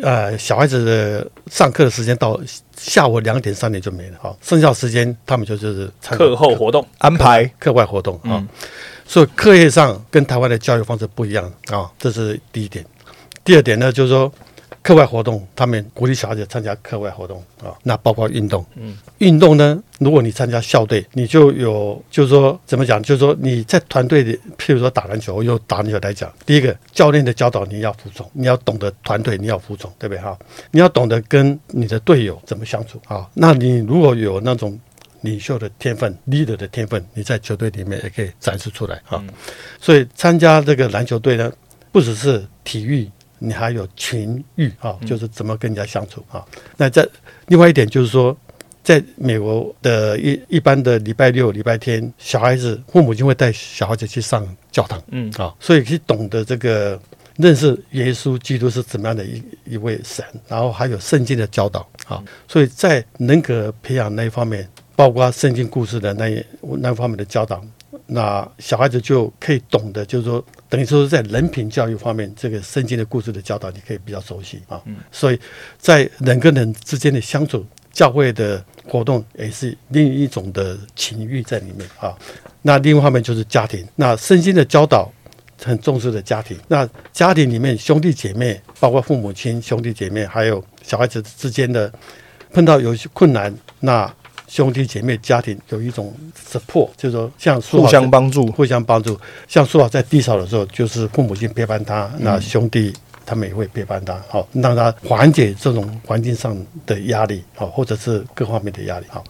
[0.02, 2.42] 呃小孩子的上课的时间到
[2.76, 7.46] 下午两点三点就没了，哈，剩下的时间他们就就是课后活动，安排。
[7.60, 8.48] 课外活动啊、嗯。
[9.06, 12.84] 所以课业上跟台湾的教育方式不一样啊、这是第一点。
[13.44, 14.32] 第二点呢，就是说
[14.90, 18.66] 课外活动，他们鼓励小孩子参加课外活动啊、那包括运动。
[18.74, 30.36] 嗯，运动呢，如果你参加校队，你就有就是说怎么讲，就是说你在团队里，譬如说打篮球，用打篮球来讲，第一个教练的教导你要服从，你要懂得团队，你要服从，对不对哈？
[30.72, 33.30] 你要懂得跟你的队友怎么相处啊。
[33.36, 34.76] 那你如果有那种
[35.22, 39.24] 领袖的天分，leader 的天分，你在球队里面也可以展示出来啊。
[39.80, 41.54] 所以参加这个篮球队呢，
[41.92, 43.08] 不只是体育，
[43.40, 46.46] 你还有情欲啊，就是怎么跟人家相处啊。
[46.78, 47.08] 那在
[47.48, 48.38] 另外一点就是说，
[48.84, 57.00] 在美国的一一般的礼拜六、礼拜天，小孩子父母亲会带小孩子去上教堂嗯啊，所以去懂得这个。
[57.40, 66.46] 认识耶稣基督是怎么样的一一位神，然后还有圣经的教导啊，所以在人格培养那一方面，包括圣经故事的那一
[66.80, 67.64] 那方面的教导，
[68.10, 74.82] 那小孩子就可以懂得，就是说，等于说是在人品教育方面，这个圣经的故事的教导，你可以比较熟悉啊。
[75.12, 75.40] 所以
[75.78, 82.18] 在人跟人之间的相处，教会的活动也是另一种的情欲在里面啊。
[82.62, 85.12] 那另外一方面就是家庭，那圣经的教导。
[85.62, 91.92] 很重视的家庭，那家庭里面兄弟姐妹，包括父母亲、兄弟姐妹，还有小孩子之间的
[92.54, 94.10] 碰到有些困难，那
[94.50, 96.12] 兄弟姐妹家庭有一种
[96.52, 98.48] support，就是说像互相帮助。
[98.48, 99.18] 互相帮助。
[99.48, 102.92] 像苏老在低潮的时候，就是父母亲陪伴他，那兄弟
[103.26, 106.58] 他们也会陪伴他，好让他缓解这种环境上
[106.88, 109.24] 的压力，好或者是各方面的压力，好。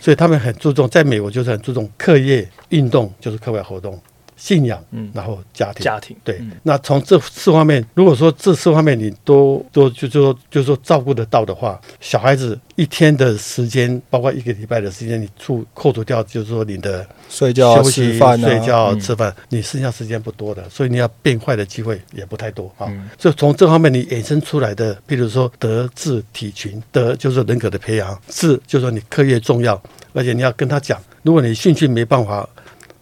[0.00, 3.96] 所以他们很注重，在美国就是很注重课业、运动，就是课外活动。
[4.44, 5.10] 信仰，嗯。
[5.14, 6.52] 然后家庭，家庭对，嗯。
[6.62, 19.00] 那从这四方面，如果说这四方面你都都就就说就说照顾得到的话，小孩子一天的时间，包括一个礼拜的时间，你除扣除掉，就是说你的睡觉、休息、吃饭啊，睡觉、嗯。
[19.00, 22.84] 吃饭，你剩下时间不多的，所以你要变坏的机会也不太多啊。
[22.90, 23.08] 嗯。
[23.18, 29.80] 所以从这方面你衍生出来的，比如说德智体群，德就是人格的培养，智就是说你课业重要，
[30.12, 32.46] 而且你要跟他讲，如果你兴趣没办法。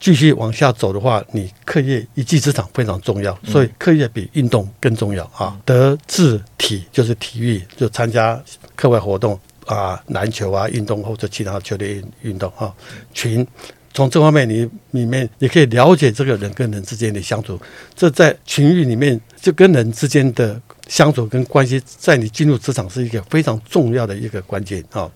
[0.03, 5.57] 继续往下走的话，你课业一技之长非常重要，所以课业比运动更重要啊。
[5.65, 8.43] 德智体就是体育，就参加
[8.75, 12.75] 课外活动啊，篮球啊，运动或者其他球类运运动啊。
[13.15, 13.47] 群
[13.95, 17.57] 从这方面你里面你可以了解这个人跟人之间的相处，
[17.95, 25.09] 这在群域里面就跟人之间的相处跟关系，在你进入职场是一个非常重要的一个关键啊。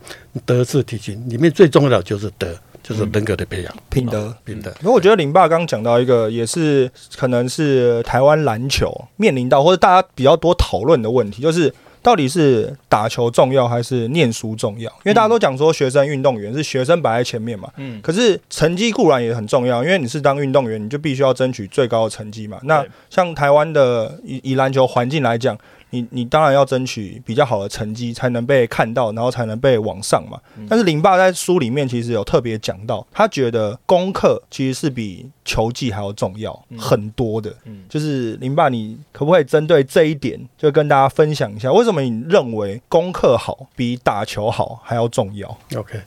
[0.44, 4.32] 德智体群里面最重要的就是德，就是人格的培养，品德。
[4.44, 4.70] 品德。
[4.80, 14.88] 因为我觉得林爸刚刚讲到一个，也是可能是台湾篮球面临到或者大家比较多讨论的问题，就是到底是打球重要还是念书重要？
[15.04, 22.60] 因为大家都讲说学生运动员是学生摆在前面嘛，嗯，可是成绩固然也很重要，因为你是当运动员，你就必须要争取最高的成绩嘛。
[22.62, 25.58] 那像台湾的以以篮球环境来讲，
[25.90, 30.38] 你你当然要争取比较好的成绩，才能被看到，然后才能被往上嘛。
[30.68, 37.54] 但是林爸在书里面其实有特别讲到，他觉得功课其实是比球技还要重要很多的。
[37.64, 46.00] 嗯就是林爸，你可不可以针对这一点，就跟大家分享一下，为什么你认为功课好比打球好还要重要？OK，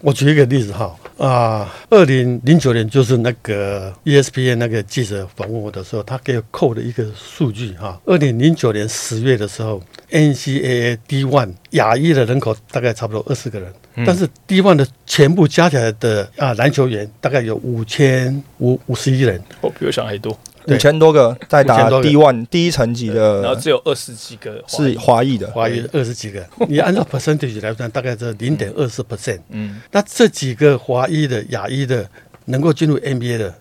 [0.00, 13.72] 我举一个例子哈啊，二零零九年就是那个 E ESPN 那个记者访问我的时候，他给我扣的一个数据哈，二零零九年十月的时候，NCAA D One 亚裔的人口大概差不多二十个人，
[14.04, 20.38] 但是 D One 的全部加起来的啊篮球员大概有五千五五十一人，哦，比我想还多，对
[20.68, 22.08] 五千多个在打5000多个。
[22.08, 29.40] D one 第一层级的，然后只有二十几个是华裔的，华裔二十几个，你按照 percentage 来算，大概是零点二四 percent。
[29.50, 32.08] 嗯，那这几个华裔的、亚裔的
[32.46, 33.54] 能够进入 NBA 的，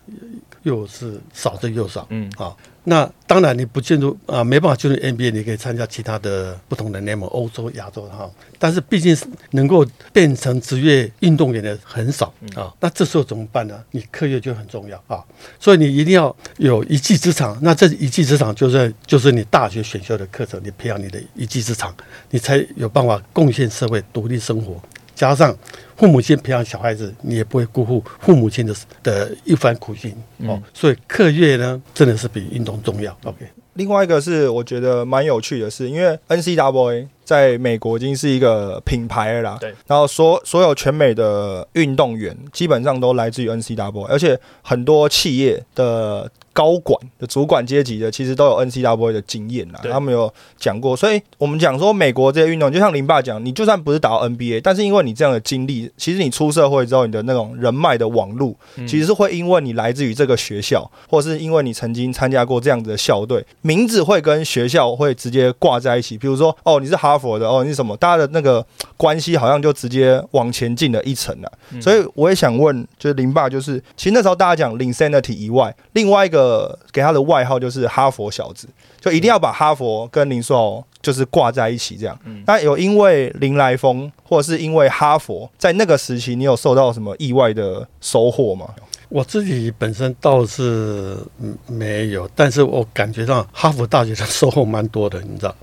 [0.63, 2.07] 又是少之又少。
[2.09, 2.31] 嗯。
[2.37, 2.55] 啊，
[2.87, 8.29] 那当然你不进入啊，没办法进入 NBA，你可以参加其他的不同的联盟，欧洲、亚洲哈。
[8.59, 12.71] 但是毕竟是能够变成职业运动员的很少啊。
[12.79, 13.83] 那这时候怎么办呢？
[13.91, 15.23] 你课业就很重要啊，
[15.59, 17.57] 所以你一定要有一技之长。
[17.61, 21.93] 那这一技之长就是就是你大学选修的课程，你培养你的一技之长，
[22.29, 24.79] 你才有办法贡献社会、独立生活。
[25.15, 25.55] 加上
[25.95, 30.13] 父母亲培养小孩子，你也不会辜负父母亲的的一番苦心
[30.45, 30.61] 哦。
[30.73, 33.17] 所以课业呢，真的是比运动重要。
[33.23, 39.57] OK，另外一个是我觉得蛮有趣的是，因为 N C W A 在美国已经是一个品牌了啦。
[39.59, 39.73] 对。
[39.87, 49.81] 然后所所有全美的运动员基本上都来自于 N C W A，而且很多企业的高管的主管阶级的，其实都有 N C W A 的经验啦。
[49.91, 58.55] 他们有讲过，所以我们讲说美国这些运动，就像林爸讲，你就算不是打到 NBA，但是因为你这样的经历，其实你出社会之后，你的那种人脉的网路，
[58.87, 66.17] 其实是会因为你来自于这个学校，或是因为你曾经参加过这样子的校队，名字会跟学校会直接挂在一起。
[66.17, 71.51] 比如说，哦，你是哈佛的，哦，你是什么，大家的那个关系好像就直接往前进了一层了。
[71.81, 76.44] 所以我也想问，就是林爸，就是其实那时候大家讲 Linsanity 以外，另外一个
[76.91, 78.67] 给他的外号就是哈佛小子，
[78.99, 82.17] 就一定要把哈佛跟林书豪就是挂在一起这样。
[82.45, 88.67] 那有因为林来峰，或者是因为哈佛，在那个时期你有受到什么意外的收获吗？
[89.15, 95.55] 我自己本身倒是嗯没有，但是我感觉到哈佛大学的收获蛮多的，你知道，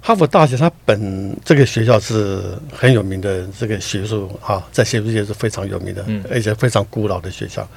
[0.00, 2.40] 哈佛大学它本这个学校是
[2.72, 7.68] 很有名的这个学术啊，在学术界是非常有名的，嗯而且非常古老的学校。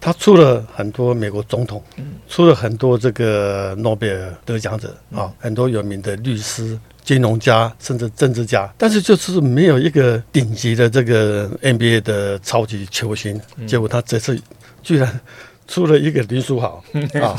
[0.00, 1.84] 它出了很多美国总统，
[2.26, 13.38] 出了很多这个诺贝尔得奖者啊，很多有名的律师、金融家，甚至政治家，但是就是没有一个顶级的这个 NBA 的超级球星。
[13.66, 14.40] 结果他这次
[14.82, 15.20] 居然
[15.66, 16.82] 出了一个林书豪
[17.22, 17.36] 啊，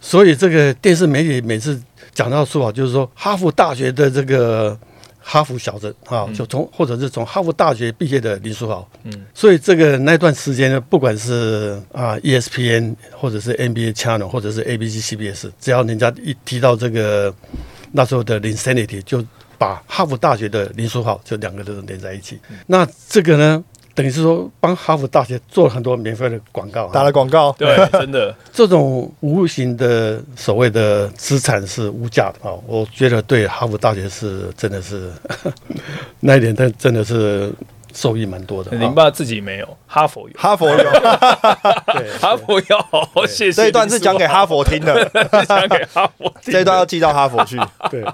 [0.00, 1.80] 所以这个电视媒体每次
[2.14, 4.78] 讲到书豪，就是说哈佛大学的这个。
[5.28, 17.34] 哈佛小子啊，就从或者是从哈佛大学毕业的林书豪，嗯，所以这个那段时间呢，不管是啊 ESPN 或者是 NBA Channel 或者是 ABC、CBS，只要人家一提到这个
[17.90, 19.20] 那时候的 Linsanity，就
[19.58, 22.38] 把哈佛大学的林书豪就两个都连在一起。
[22.64, 23.64] 那这个呢，
[23.96, 32.52] 等于是说帮哈佛大学做了很多免费的广告啊，打了广告，对， 真的，这种无形的所谓的资产是无价的啊！
[32.66, 35.10] 我觉得对哈佛大学是真的是
[36.20, 37.50] 那一点，但真的是
[37.94, 38.70] 受益蛮多的。
[38.72, 40.76] 啊林爸自己没有，哈佛有，哈佛有
[41.96, 43.52] 对哈佛要好好谢谢。
[43.52, 47.58] 这一段是讲给哈佛听的，是讲给哈佛，这一段要寄到哈佛去。
[47.90, 48.04] 对。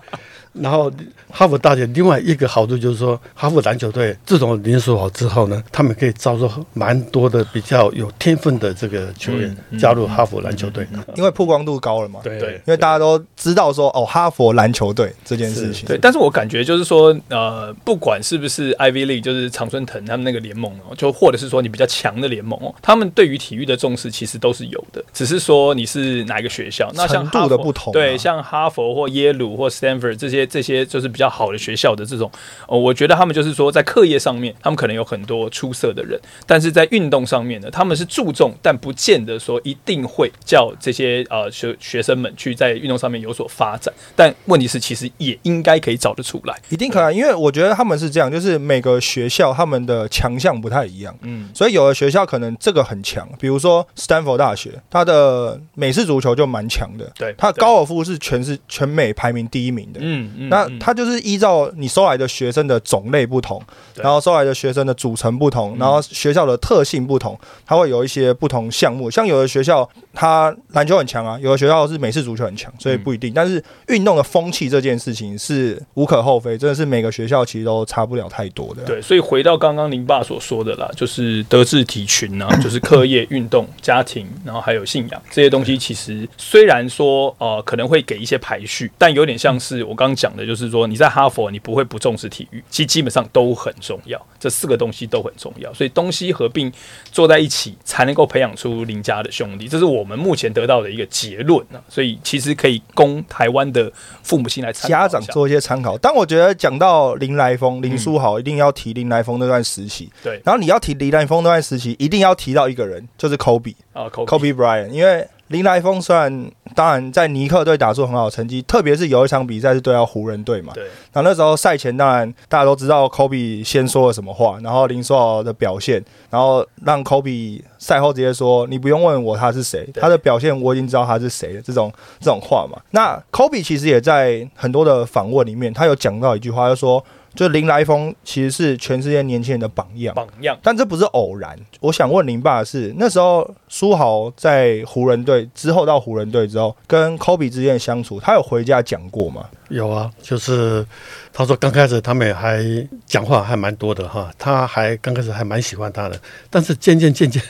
[0.53, 0.93] 然后
[1.31, 10.87] 哈佛大学另外一个好处就是说，哈佛篮球队自从林书豪之后呢，他们可以招收蛮多的比较有天分的这个球员加入哈佛篮球队。
[11.15, 12.39] 因为曝光度高了嘛，对。
[12.39, 26.91] 对因为大家都知道说哦，哈佛篮球队这件事情，对，但是我感觉就是说，呃，不管是不是 Ivy League，就是常春藤他们那个联盟哦，就或者是说你比较强的联盟哦，他们对于体育的重视其实都是有的，只是说你是哪一个学校。
[26.95, 27.95] 那像程度哈佛的不同啊。
[27.95, 32.31] 对，像哈佛或耶鲁或 Stanford 这些这些就是比较好的学校的这种，
[32.67, 43.93] 哦，我觉得他们就是说在课业上面，他们可能有很多出色的人，但是在运动上面呢，他们是注重，但不见得说一定会叫这些呃学学生们去在运动上面有所发展。
[44.17, 46.61] 但问题是，其实也应该可以找得出来。
[46.69, 60.01] 一定可以，因为我觉得他们是这样，就是每个学校他们的强项不太一样，嗯，所以有的学校可能这个很强，比如说斯坦福大学，它的美式足球就蛮强的，对，它高尔夫是全是全美排名第一名的。
[60.03, 63.63] 嗯，嗯嗯那它就是依照你收来的学生的种类不同，
[63.97, 69.11] 然后收来的学生的组成不同，嗯然后学校的特性不同，它会有一些不同项目。
[69.11, 73.33] 像有的学校它篮球很强啊，有的学校是美式足球很强，所以不一定。
[73.35, 78.83] 但是运动的风气这件事情是无可厚非，真的是每个学校其实都差不了太多的。
[78.85, 96.73] 对，所以回到刚刚林爸所说的啦，就是德智体群啊， 就是课业、运动、家庭，然后还有信仰这些东西，其实虽然说呃可能会给一些排序，但有点像是我刚刚讲的，就是说你在哈佛你不会不重视体育，其实基本上都很重要，这四个东西都很重要，所以东西合并
[97.11, 101.83] 坐在一起，才能够培养出邻家的兄弟，这是我们目前得到的一个结论啊。
[101.89, 103.91] 所以其实可以供台湾的
[104.23, 110.09] 父母亲来参考家长做一些参考，但我觉得讲到林来峰、林书豪，一定要提林来峰那段时期。
[110.23, 113.75] 对然后你要提林来峰那段时期，一定要提到一个人，就是 Kobe。
[113.93, 120.73] 啊，Kobe Kobe Bryant，因为林来峰虽然当然在尼克队打出很好的成绩，特别是有一场比赛是对到湖人队嘛。
[120.75, 120.83] 对
[121.13, 132.81] 然后那时候赛前当然大家都知道 Kobe 先说了什么话，然后林书豪的表现，然后让 Kobe 赛后直接说：“你不用问我他是谁，他的表现我已经知道他是谁了。”这种这种话嘛。
[132.93, 137.05] 那 Kobe 其实也在很多的访问里面，他有讲到一句话，就说
[137.35, 140.59] ：“就林来峰其实是全世界年轻人的榜样。”榜样。
[140.63, 141.59] 但这不是偶然。
[141.81, 149.47] 我想问林爸的是，那时候书豪在湖人队之后到湖人队之后，跟 Kobe 之间的相处，他有回家讲过吗？
[149.69, 150.87] 有啊，就是
[151.33, 152.63] 他说刚开始他们还
[153.07, 156.21] 讲话还蛮多的哈，他还刚开始还蛮喜欢他的，
[156.51, 157.43] 但是渐渐渐渐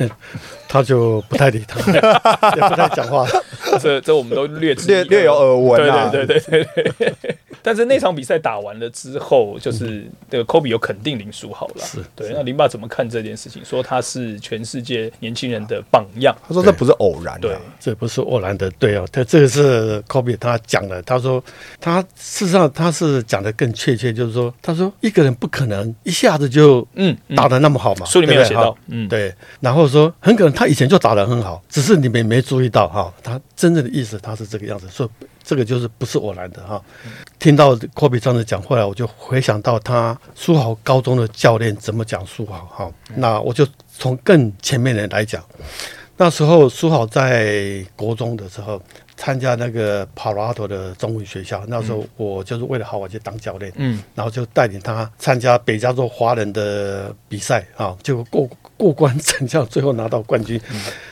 [0.69, 1.81] 他就不太理他，
[2.57, 3.27] 也不太讲话。
[3.81, 6.09] 这这我们都略略略有耳闻啊。
[6.09, 6.65] 对对对
[6.99, 7.37] 对。
[7.65, 11.85] 但是那场比赛打完了之后，就是这个科比有肯定林书豪了。
[11.85, 12.33] 是对。
[12.35, 13.65] 那林爸怎么看这件事情？
[13.65, 16.37] 说他是全世界年轻人的榜样。
[16.47, 17.39] 他说这不是偶然、啊。
[17.41, 21.43] 对，这不是偶然的，对哦，他这个是 Kobe 他讲的，他说
[21.81, 36.81] 他事实上他是讲的更确切，就是说他说一个人不可能一下子就嗯，嗯打的那么好嘛，书里面有写到嗯，对，然后说很可能他以前就打的很好，只是你们没注意到哈，他真正的意思他是这个样子，所以这个就是不是偶然的哈。
[37.39, 43.67] 听到科比这样子讲，后来我就回想到他苏豪高中的教练怎么讲苏豪哈，那我就
[43.99, 45.43] 从更前面的来讲，
[46.17, 48.81] 那时候苏豪在国中的时候。
[49.17, 60.61] 参加那个帕拉托的中文学校，那时候我就是为了好我去当教练，嗯，然后就带领他参加北加州华人的比赛啊，结果过过关斩将，最后拿到冠军。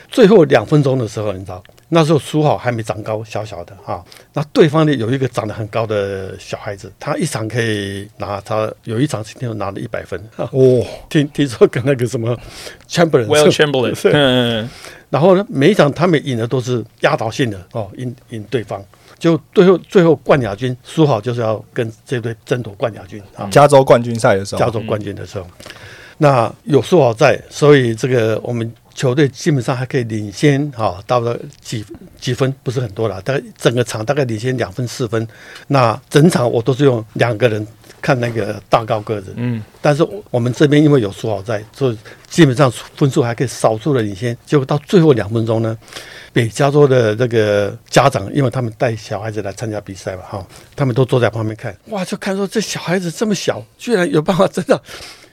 [0.09, 4.01] 最后两分钟的时候，你知道，那时候苏豪还没长高，小小的哈、
[4.33, 10.17] 那对方呢有一个长得很高的小孩子，他一场可以拿他有一场今天拿了一百分。
[10.33, 10.49] 哈。
[10.53, 12.33] 哦，听听说跟那个什么
[12.87, 14.09] Chamberlain Will Chamberlain，是。
[14.13, 14.69] 嗯，
[15.09, 18.81] 然后呢，每一场他们赢的都是压倒性的哦，赢赢对方。
[19.19, 25.45] 就最后最后冠亚军苏豪就是要跟这队争夺冠亚军啊，加州冠军赛的时候，加州冠军的时候，
[26.19, 31.85] 那有苏豪在，所以这个我们球队基本上还可以领先哈、到了几
[32.19, 35.27] 几分不是很多了，大概整个场大概领先两分四分。
[35.67, 37.65] 那整场我都是用两个人
[38.01, 44.35] 看那个大高个子，嗯，但是我们这边因为有苏豪在，所以基本上分数还可以少数的领先。
[44.45, 45.77] 结果到最后两分钟呢，
[46.33, 54.81] 北加州的那个家长，因为他们带小孩子来参加比赛嘛，哈，他们都坐在旁边看，哇，就看说这小孩子这么小，居然有办法真的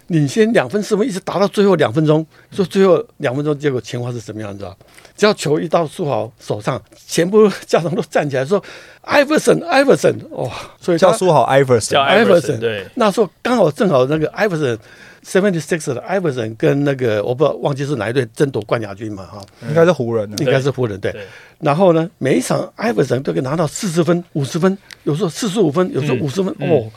[0.09, 2.27] 领先两分四分，一直打到最后两分钟。
[2.51, 4.75] 说最后两分钟，结果情况是什么样子啊？
[5.17, 8.63] 只要球一到苏豪手上，全部家长都站起来说
[9.03, 10.51] 艾弗森，艾弗森，哇！
[10.81, 12.03] 所以叫苏豪艾弗森叫。
[12.03, 14.79] 艾弗 Iverson，森对，那时候刚好正好那个艾弗森
[15.25, 21.13] seventy six 的艾弗森跟那个我不知道忘记是哪一队争夺冠亚军嘛哈，应该是湖人应该是湖人队。
[21.13, 21.27] 对
[21.61, 26.91] 然后呢，每一场艾弗森都可以拿到四十分、五十分，有时候四十五分，有时候嗯五十分、嗯哦。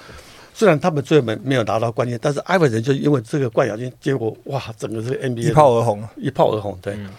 [0.54, 6.08] 虽然他们最后没没有拿到冠军，但是艾弗森就因为这个冠亚军，结果哇，整个这个 NBA 一炮而红。
[6.18, 6.94] 一炮而红，对。
[6.96, 7.10] 嗯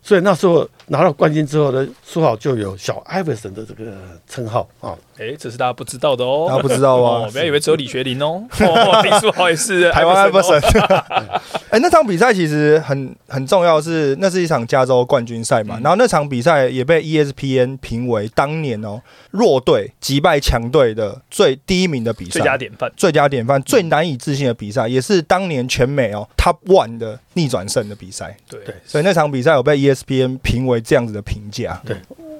[0.00, 3.92] 所以那时候拿到冠军之后呢，说好就有小艾弗森的这个
[4.26, 4.96] 称号啊。
[5.18, 11.40] 哎，这是大家不知道的哦，大家不知道啊 哦不要以为只有李学林哦， 哦，林书豪也是台湾艾弗森 Iverson 哦，
[11.70, 15.78] 哎、那场比赛其实很很重要是，那是一场加州冠军赛嘛。
[15.78, 15.82] 嗯。
[15.82, 19.00] 然后那场比赛也被 E ESPN 评为当年哦
[19.30, 28.36] 弱队击败强队的最第一名的比赛，最佳典范，最佳典范、最难以置信的比赛，也是当年全美哦 Top One 的逆转胜的比赛。
[28.48, 28.60] 对。
[28.64, 31.80] 对所以那场比赛有被 E ESPN 评为这样子的评价。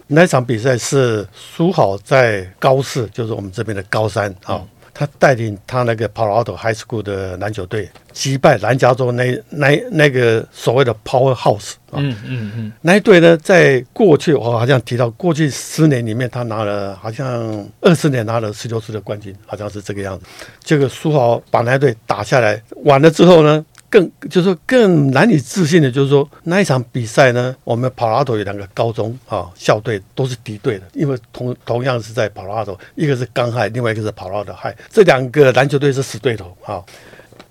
[0.08, 4.60] 那场比赛是苏豪在高四，就是我们这边的高三啊、
[4.94, 11.96] 他带领他那个 Palo Alto High School 的篮球队击败南加州那那那个所谓的 Power House 啊。
[11.96, 20.24] 嗯嗯嗯，那一队呢，在过去我好像提到，过去十年里面，他拿了好像二十年拿了十六次的冠军，好像是这个样子。
[20.64, 36.84] 这个苏豪把那队打下来，完了之后呢，更就是说更难以置信的，就是说那一场比赛呢，我们跑拉头有两个高中啊校队都是敌对的，因为同同样是在跑拉头，一个是刚亥，另外一个是跑拉的亥，这两个篮球队是死对头啊。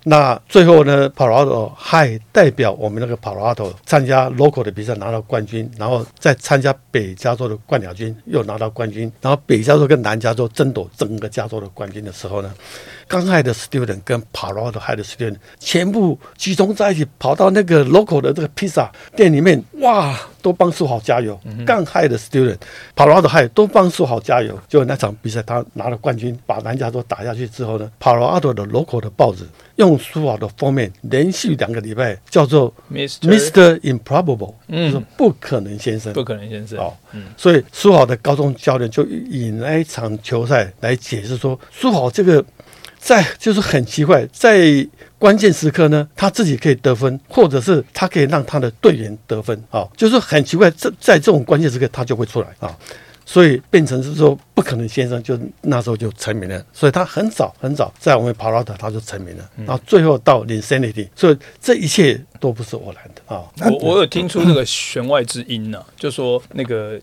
[0.09, 12.53] 那最后呢，跑拉头还代表我们那个跑拉头参加 local 的比赛拿到冠军，然后再参加北加州的冠亚军又拿到冠军，然后北加州跟南加州争夺整个加州的冠军的时候呢，
[13.05, 21.37] 刚亥的 student 跟跑拉头亥的 student 全部集中在一起，跑到那个 local 的这个披萨店里面，哇，都帮苏豪加油。
[21.65, 22.55] 刚亥的 student
[22.95, 24.57] 跑拉头亥都帮苏豪加油。
[24.65, 29.43] 就那场比赛，他拿了冠军，把南加州打下去之后呢，跑拉头的 local 的报纸。
[29.75, 33.77] 用苏豪的封面连续两个礼拜叫做 Mr.
[33.81, 36.13] Improbable，嗯就是不可能先生。
[36.13, 36.79] 不可能先生。
[36.79, 36.93] 哦，
[37.35, 42.43] 所以苏豪的高中教练就以那一场球赛来解释说，苏豪这个
[42.97, 44.87] 在就是很奇怪，在
[45.17, 52.75] 关键时刻呢，他自己可以得分，或者是他可以让他的队员得分啊、哦，就是很奇怪，这在这种关键时刻他就会出来啊。
[53.29, 63.43] 所以变成是说不可能先生就那时候就成名了，所以他很早很早在我们帕拉特他就成名了，然后最后到 Insanity，所以这一切都不是偶然的啊。
[63.69, 66.97] 我我有听出那个弦外之音呢、就说那个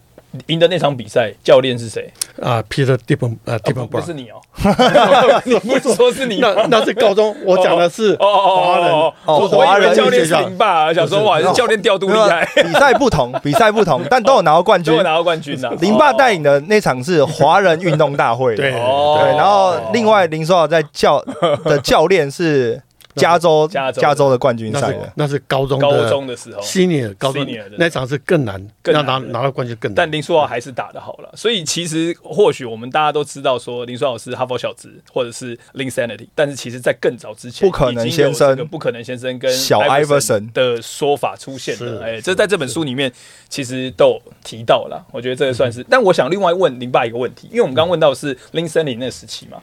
[0.47, 2.11] 赢的那场比赛教练是谁？
[2.43, 4.41] 啊，Peter Dippen 呃哦 Dippen 不不是你哦，
[5.45, 6.39] 你不是说是你？
[6.41, 15.03] 那那是高中，我讲的是哦哦华人哦哦我我以华人为教练是林爸，想说哇，这教练调度厉害，比赛不同，比赛不同，但都有拿到冠军都有。
[15.03, 15.71] 拿到冠军呐。
[15.81, 21.21] 林爸带领的那场是华人运动大会，对哦对，然后另外林书豪在教
[21.65, 22.81] 的教练是
[23.17, 29.95] 加州加州加州的冠军赛的，那是高中高中的时候，senior 高中 Senior 那场是更难，更难拿拿到冠军更难。
[29.95, 43.13] 但林书豪还是打的好了，所以其实或许我们大家都知道说林书豪是哈佛小子或者是 Linsanity，但是其实在更早之前，不可能先生不可能先生跟小 Iverson 的说法出现是的，哎，这在这本书里面
[43.49, 45.85] 其实都有提到了，我觉得这个算是。
[45.89, 49.63] 但我想另外问林爸一个问题，因为我们刚刚问到的是 Linsanity 那个时期嘛，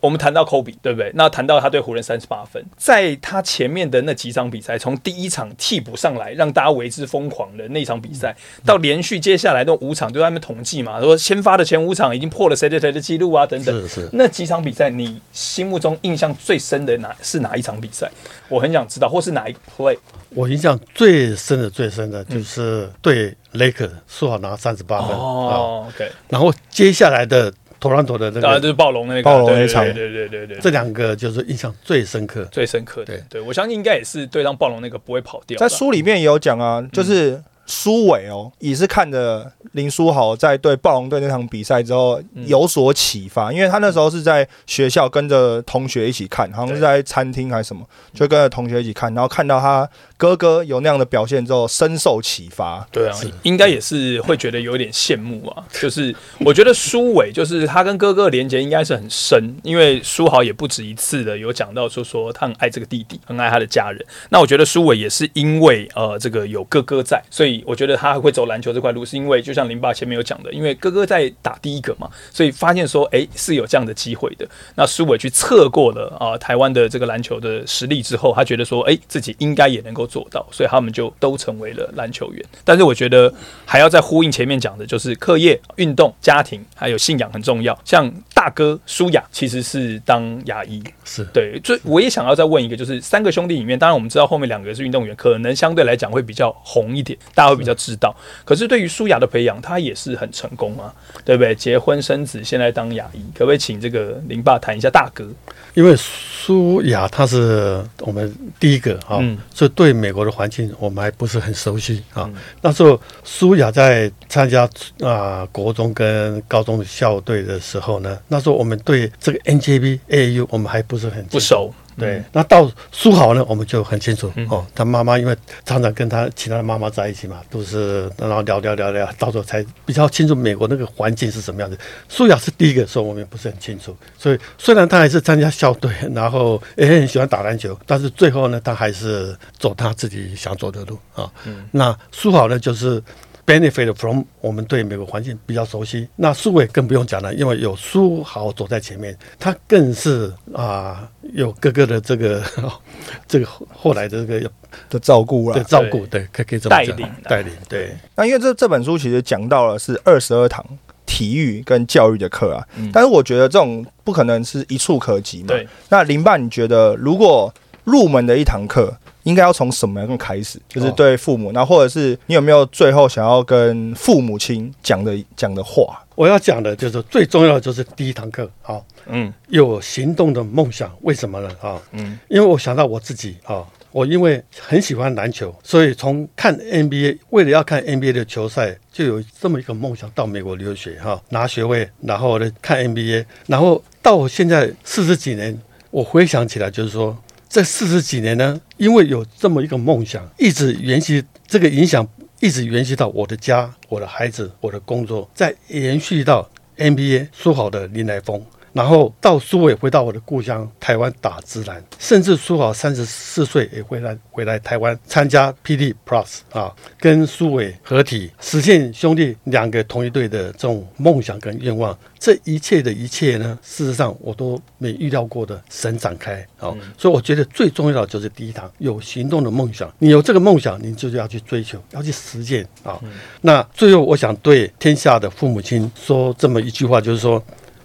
[0.00, 1.10] 我们谈到 Kobe 对不对？
[1.14, 13.74] 那谈到他对湖人三十八分，在他前面的那几场比赛，从第一场替补上来让大家为之疯狂的那场比赛，到连续接下来那五场，就在那边统计嘛，说先发的前五场已经破了谁谁谁的记录啊等等。
[13.82, 18.10] 是是那几场比赛，你心目中印象最深的哪是哪一场比赛？
[18.48, 19.96] 我很想知道，或是哪一个 play？
[20.30, 27.52] 我印象最深的最深的就是对雷克苏豪拿三十八分啊，哦，OK，然后接下来的
[27.88, 32.44] 托兰多的那个当然就是暴龙那个，暴龙对那场对对对对对对，这两个就是印象最深刻。
[32.50, 33.06] 最深刻的。
[33.06, 35.58] 对对，我相信应该也是对上暴龙那个不会跑掉。
[35.58, 47.82] 在书里面也有讲啊，就是苏伟哦，也是看着林书豪在对暴龙队那场比赛之后有所启发，因为他那时候是在学校跟着同学一起看，好像是在餐厅还是什么，
[48.12, 52.86] 就跟着同学一起看，然后看到他哥哥有那样的表现之后，深受启发。
[52.92, 55.64] 对啊，应该也是会觉得有点羡慕啊。
[55.72, 64.04] 就是我觉得苏伟，就是他跟哥哥的连接应该是很深，因为苏豪也不止一次的有讲到说说他很爱这个弟弟，很爱他的家人。
[64.30, 74.46] 那我觉得苏伟也是因为呃这个有哥哥在，所以我觉得他还会走篮球这块路，是因为就像林爸前面有讲的，因为哥哥在打第一个嘛，所以发现说哎是有这样的机会的。
[74.76, 82.44] 那苏伟去测过了啊、台湾的这个篮球的实力之后，他觉得说哎自己应该也能够做到，所以他们就都成为了篮球员。
[82.64, 83.32] 但是我觉得
[83.64, 87.78] 还要再呼应前面讲的，就是课业、运动、家庭还有信仰很重要。
[87.84, 88.12] 像
[88.44, 98.14] 大哥舒雅其实是当牙医，是对，所以我也想要再问一个，就是三个兄弟里面，当然我们知道后面两个是运动员，可能相对来讲会比较红一点，大家会比较知道。
[98.44, 100.92] 可是对于舒雅的培养，他也是很成功啊，
[101.24, 101.54] 对不对？
[101.54, 105.26] 结婚生子，现在当牙医，可不可以请这个林爸谈一下大哥？
[105.72, 112.28] 因为舒雅他是我们第一个啊，嗯所以对美国的环境我们还不是很熟悉啊。
[112.60, 114.68] 那时候舒雅在参加
[115.00, 131.78] 啊、国中跟高中的校队的时候呢，那时候我们对这个 NJB、AAU 我们还不是很不熟，对，那到苏豪呢，我们就很清楚、嗯哦，他妈妈因为常常跟他其他的妈妈在一起嘛，都是然后聊聊聊聊，到时候才比较清楚美国那个环境是什么样子。
[132.08, 133.96] 苏雅是第一个，说我们不是很清楚。
[134.18, 141.30] 所以虽然他还是参加校队，然后也很喜欢打篮球，但是最后呢，他还是走他自己想走的路啊。
[141.46, 143.00] 嗯那苏豪呢，就是
[143.46, 146.08] benefit from 我们对美国环境比较熟悉。
[146.16, 152.42] 那苏伟更不用讲了，因为有苏豪走在前面，他更是啊、有哥哥的这个
[153.28, 154.50] 这个后来的这个
[154.88, 155.64] 的照顾啦的。
[155.64, 157.96] 照顾，对，可以可以这么讲带领啊带领，对。
[158.14, 160.64] 那因为这这本书其实讲到了是二十二堂
[161.04, 165.48] 体育跟教育的课啊，嗯但是我觉得这种不可能是一触可及嘛。
[165.48, 167.52] 对，那林爸，你觉得如果
[167.84, 170.58] 入门的一堂课，应该要从什么样开始？
[170.68, 176.00] 就是对父母，那或者是你有没有最后想要跟父母亲讲的讲的话？
[176.14, 179.32] 我要讲的就是最重要的就是第一堂课，好、嗯。
[179.48, 181.48] 有行动的梦想，为什么呢？
[181.60, 182.16] 啊、嗯。
[182.28, 195.60] 因为我想到我自己啊、我因为很喜欢篮球，所以从看 NBA，为了要看 NBA 的球赛，就有这么一个梦想，到美国留学哈、拿学位，然后呢看 NBA，然后到我现在四十几年，
[195.90, 197.16] 我回想起来就是说，
[197.54, 202.04] 这四十几年呢，因为有这么一个梦想，一直延续这个影响，
[202.40, 208.44] 一直延续到我的家、我的孩子、我的工作，再延续到 NBA 说好的林来峰。
[208.74, 221.96] 然后到苏伟回到我的故乡台湾打直男，甚至苏豪三十四岁也回来回来台湾参加 PD Plus 啊，跟苏伟合体，实现兄弟两个同一队的这种梦想跟愿望。
[222.18, 232.98] 这一切的一切呢，事实上我都没预料过的神展开啊、所以我觉得最重要的就是第一堂有行动的梦想，你有这个梦想，你就是要去追求，要去实践啊。
[233.42, 237.40] 那最后我想对天下的父母亲说这么一句话，就是说。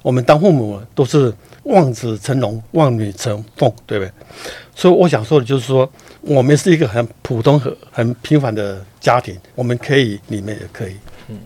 [0.09, 1.31] 我们当父母都是
[1.65, 4.11] 望子成龙、望女成凤，对不对？
[4.73, 5.87] 所以我想说的就是说，
[6.21, 10.95] 我们是一个很普通、很很平凡的家庭，我们可以，你们也可以。
[11.27, 11.37] 嗯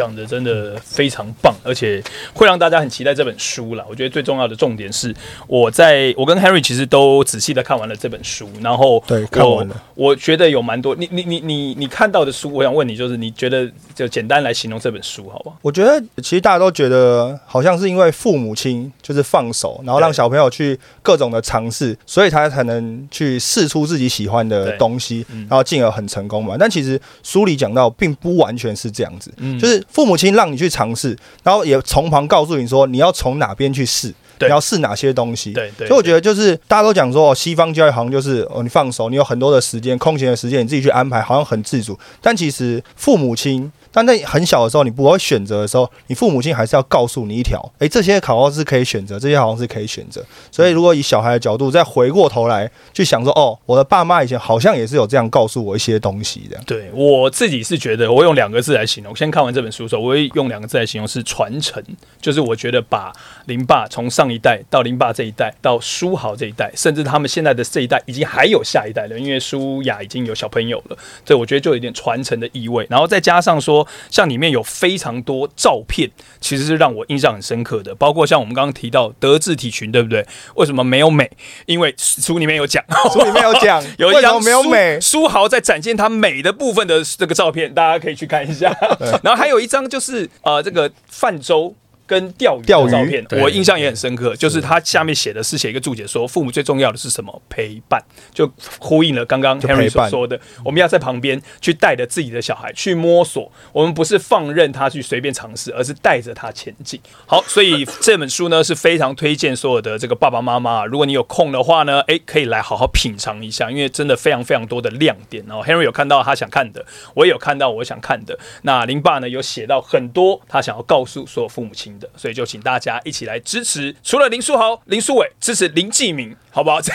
[0.00, 3.84] 讲的真的非常棒，而且会让大家很期待这本书啦。
[3.86, 5.14] 我觉得最重要的重点是，
[5.46, 10.96] 我在我跟 Henry 其实都仔细的看完了这本书，然后对看完了我，觉得有蛮多。
[10.96, 15.58] 你你你你你看到的书，我想问你，就是你觉得就简单来形容这本书，好不好？
[15.60, 26.56] 我觉得其实大家都觉得好像是因为父母亲就是放手，然后让小朋友去各种的尝试，所以他才能去试出自己喜欢的东西嗯，然后进而很成功嘛。
[26.58, 34.14] 但其实书里讲到，并不完全是这样子，嗯就是父母亲让你去尝试，然后也从旁告诉你说你要从哪边去试。
[34.40, 35.52] 对你要试哪些东西？
[35.52, 41.98] 对对所以我觉得就是大家都讲说，哦，西方教育好像就是哦，你放手，你有很多的时间，空闲的时间你自己去安排，好像很自主。
[42.22, 50.24] 但其实父母亲，但在很小的时候，你不会选择的时候，你父母亲还是要告诉你一条，诶，这些考号是可以选择，这些好像是可以选择。
[50.50, 56.58] 所以如果以小孩的角度再回过头来去想说，哦，我的爸妈以前好像也是有这样告诉我一些东西的。
[56.64, 59.14] 对我自己是觉得，我用两个字来形容。
[59.14, 61.82] 先看完这本书的时候，我会用两个字来形容是传承，
[62.20, 63.12] 就是我觉得把
[63.46, 72.86] 林爸从上一代到林爸这一代，到书豪这一代，甚至他们现在的这一代，已经还有下一代了，因为舒雅已经有小朋友了，所以我觉得就有一点传承的意味。
[72.88, 76.10] 然后再加上说，像里面有非常多照片，
[76.40, 80.26] 其实是让我印象很深刻的，包括像我们刚刚提到德智体群，对不对？
[80.54, 81.30] 为什么没有美？
[81.66, 88.74] 因为书里面有讲，书里面有讲有一张没有美，书豪在展现他美的部分的这个照片，大家可以去看一下。
[89.22, 91.74] 然后还有一张就是呃这个泛舟。
[92.10, 94.34] 跟钓鱼钓鱼的照片，对我印象也很深刻。
[94.34, 97.40] 就是他下面写的是写一个注解说，父母最重要的是什么？
[97.48, 98.02] 陪伴，
[98.34, 98.50] 就
[98.80, 107.00] 呼应了刚刚 Henry 所说的，我们要在旁边去带着自己的小孩去摸索，我们不是放任他去随便尝试，而是带着他前进。
[107.26, 115.44] 好，所以这本书呢是非常推荐所有的这个爸爸妈妈，如果你有空的话呢，诶，可以来好好品尝一下，因为真的非常非常多的亮点。
[115.46, 116.84] 然后 Henry 有看到他想看的，
[117.14, 118.36] 我也有看到我想看的。
[118.62, 126.80] 那林爸呢有写到很多他想要告诉所有父母亲的，所以就请大家一起来支持，除了林书豪、林书伟，支持林继明，好不好？
[126.80, 126.92] 这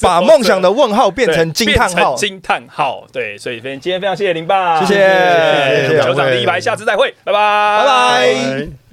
[0.00, 2.14] 把梦想的问号变成惊叹号。
[2.14, 7.32] 惊叹号，对，所以非今天非常谢谢林爸，谢谢谢谢球场第一排，下次再会，拜。
[7.32, 7.84] 拜，拜。
[7.84, 8.85] 拜拜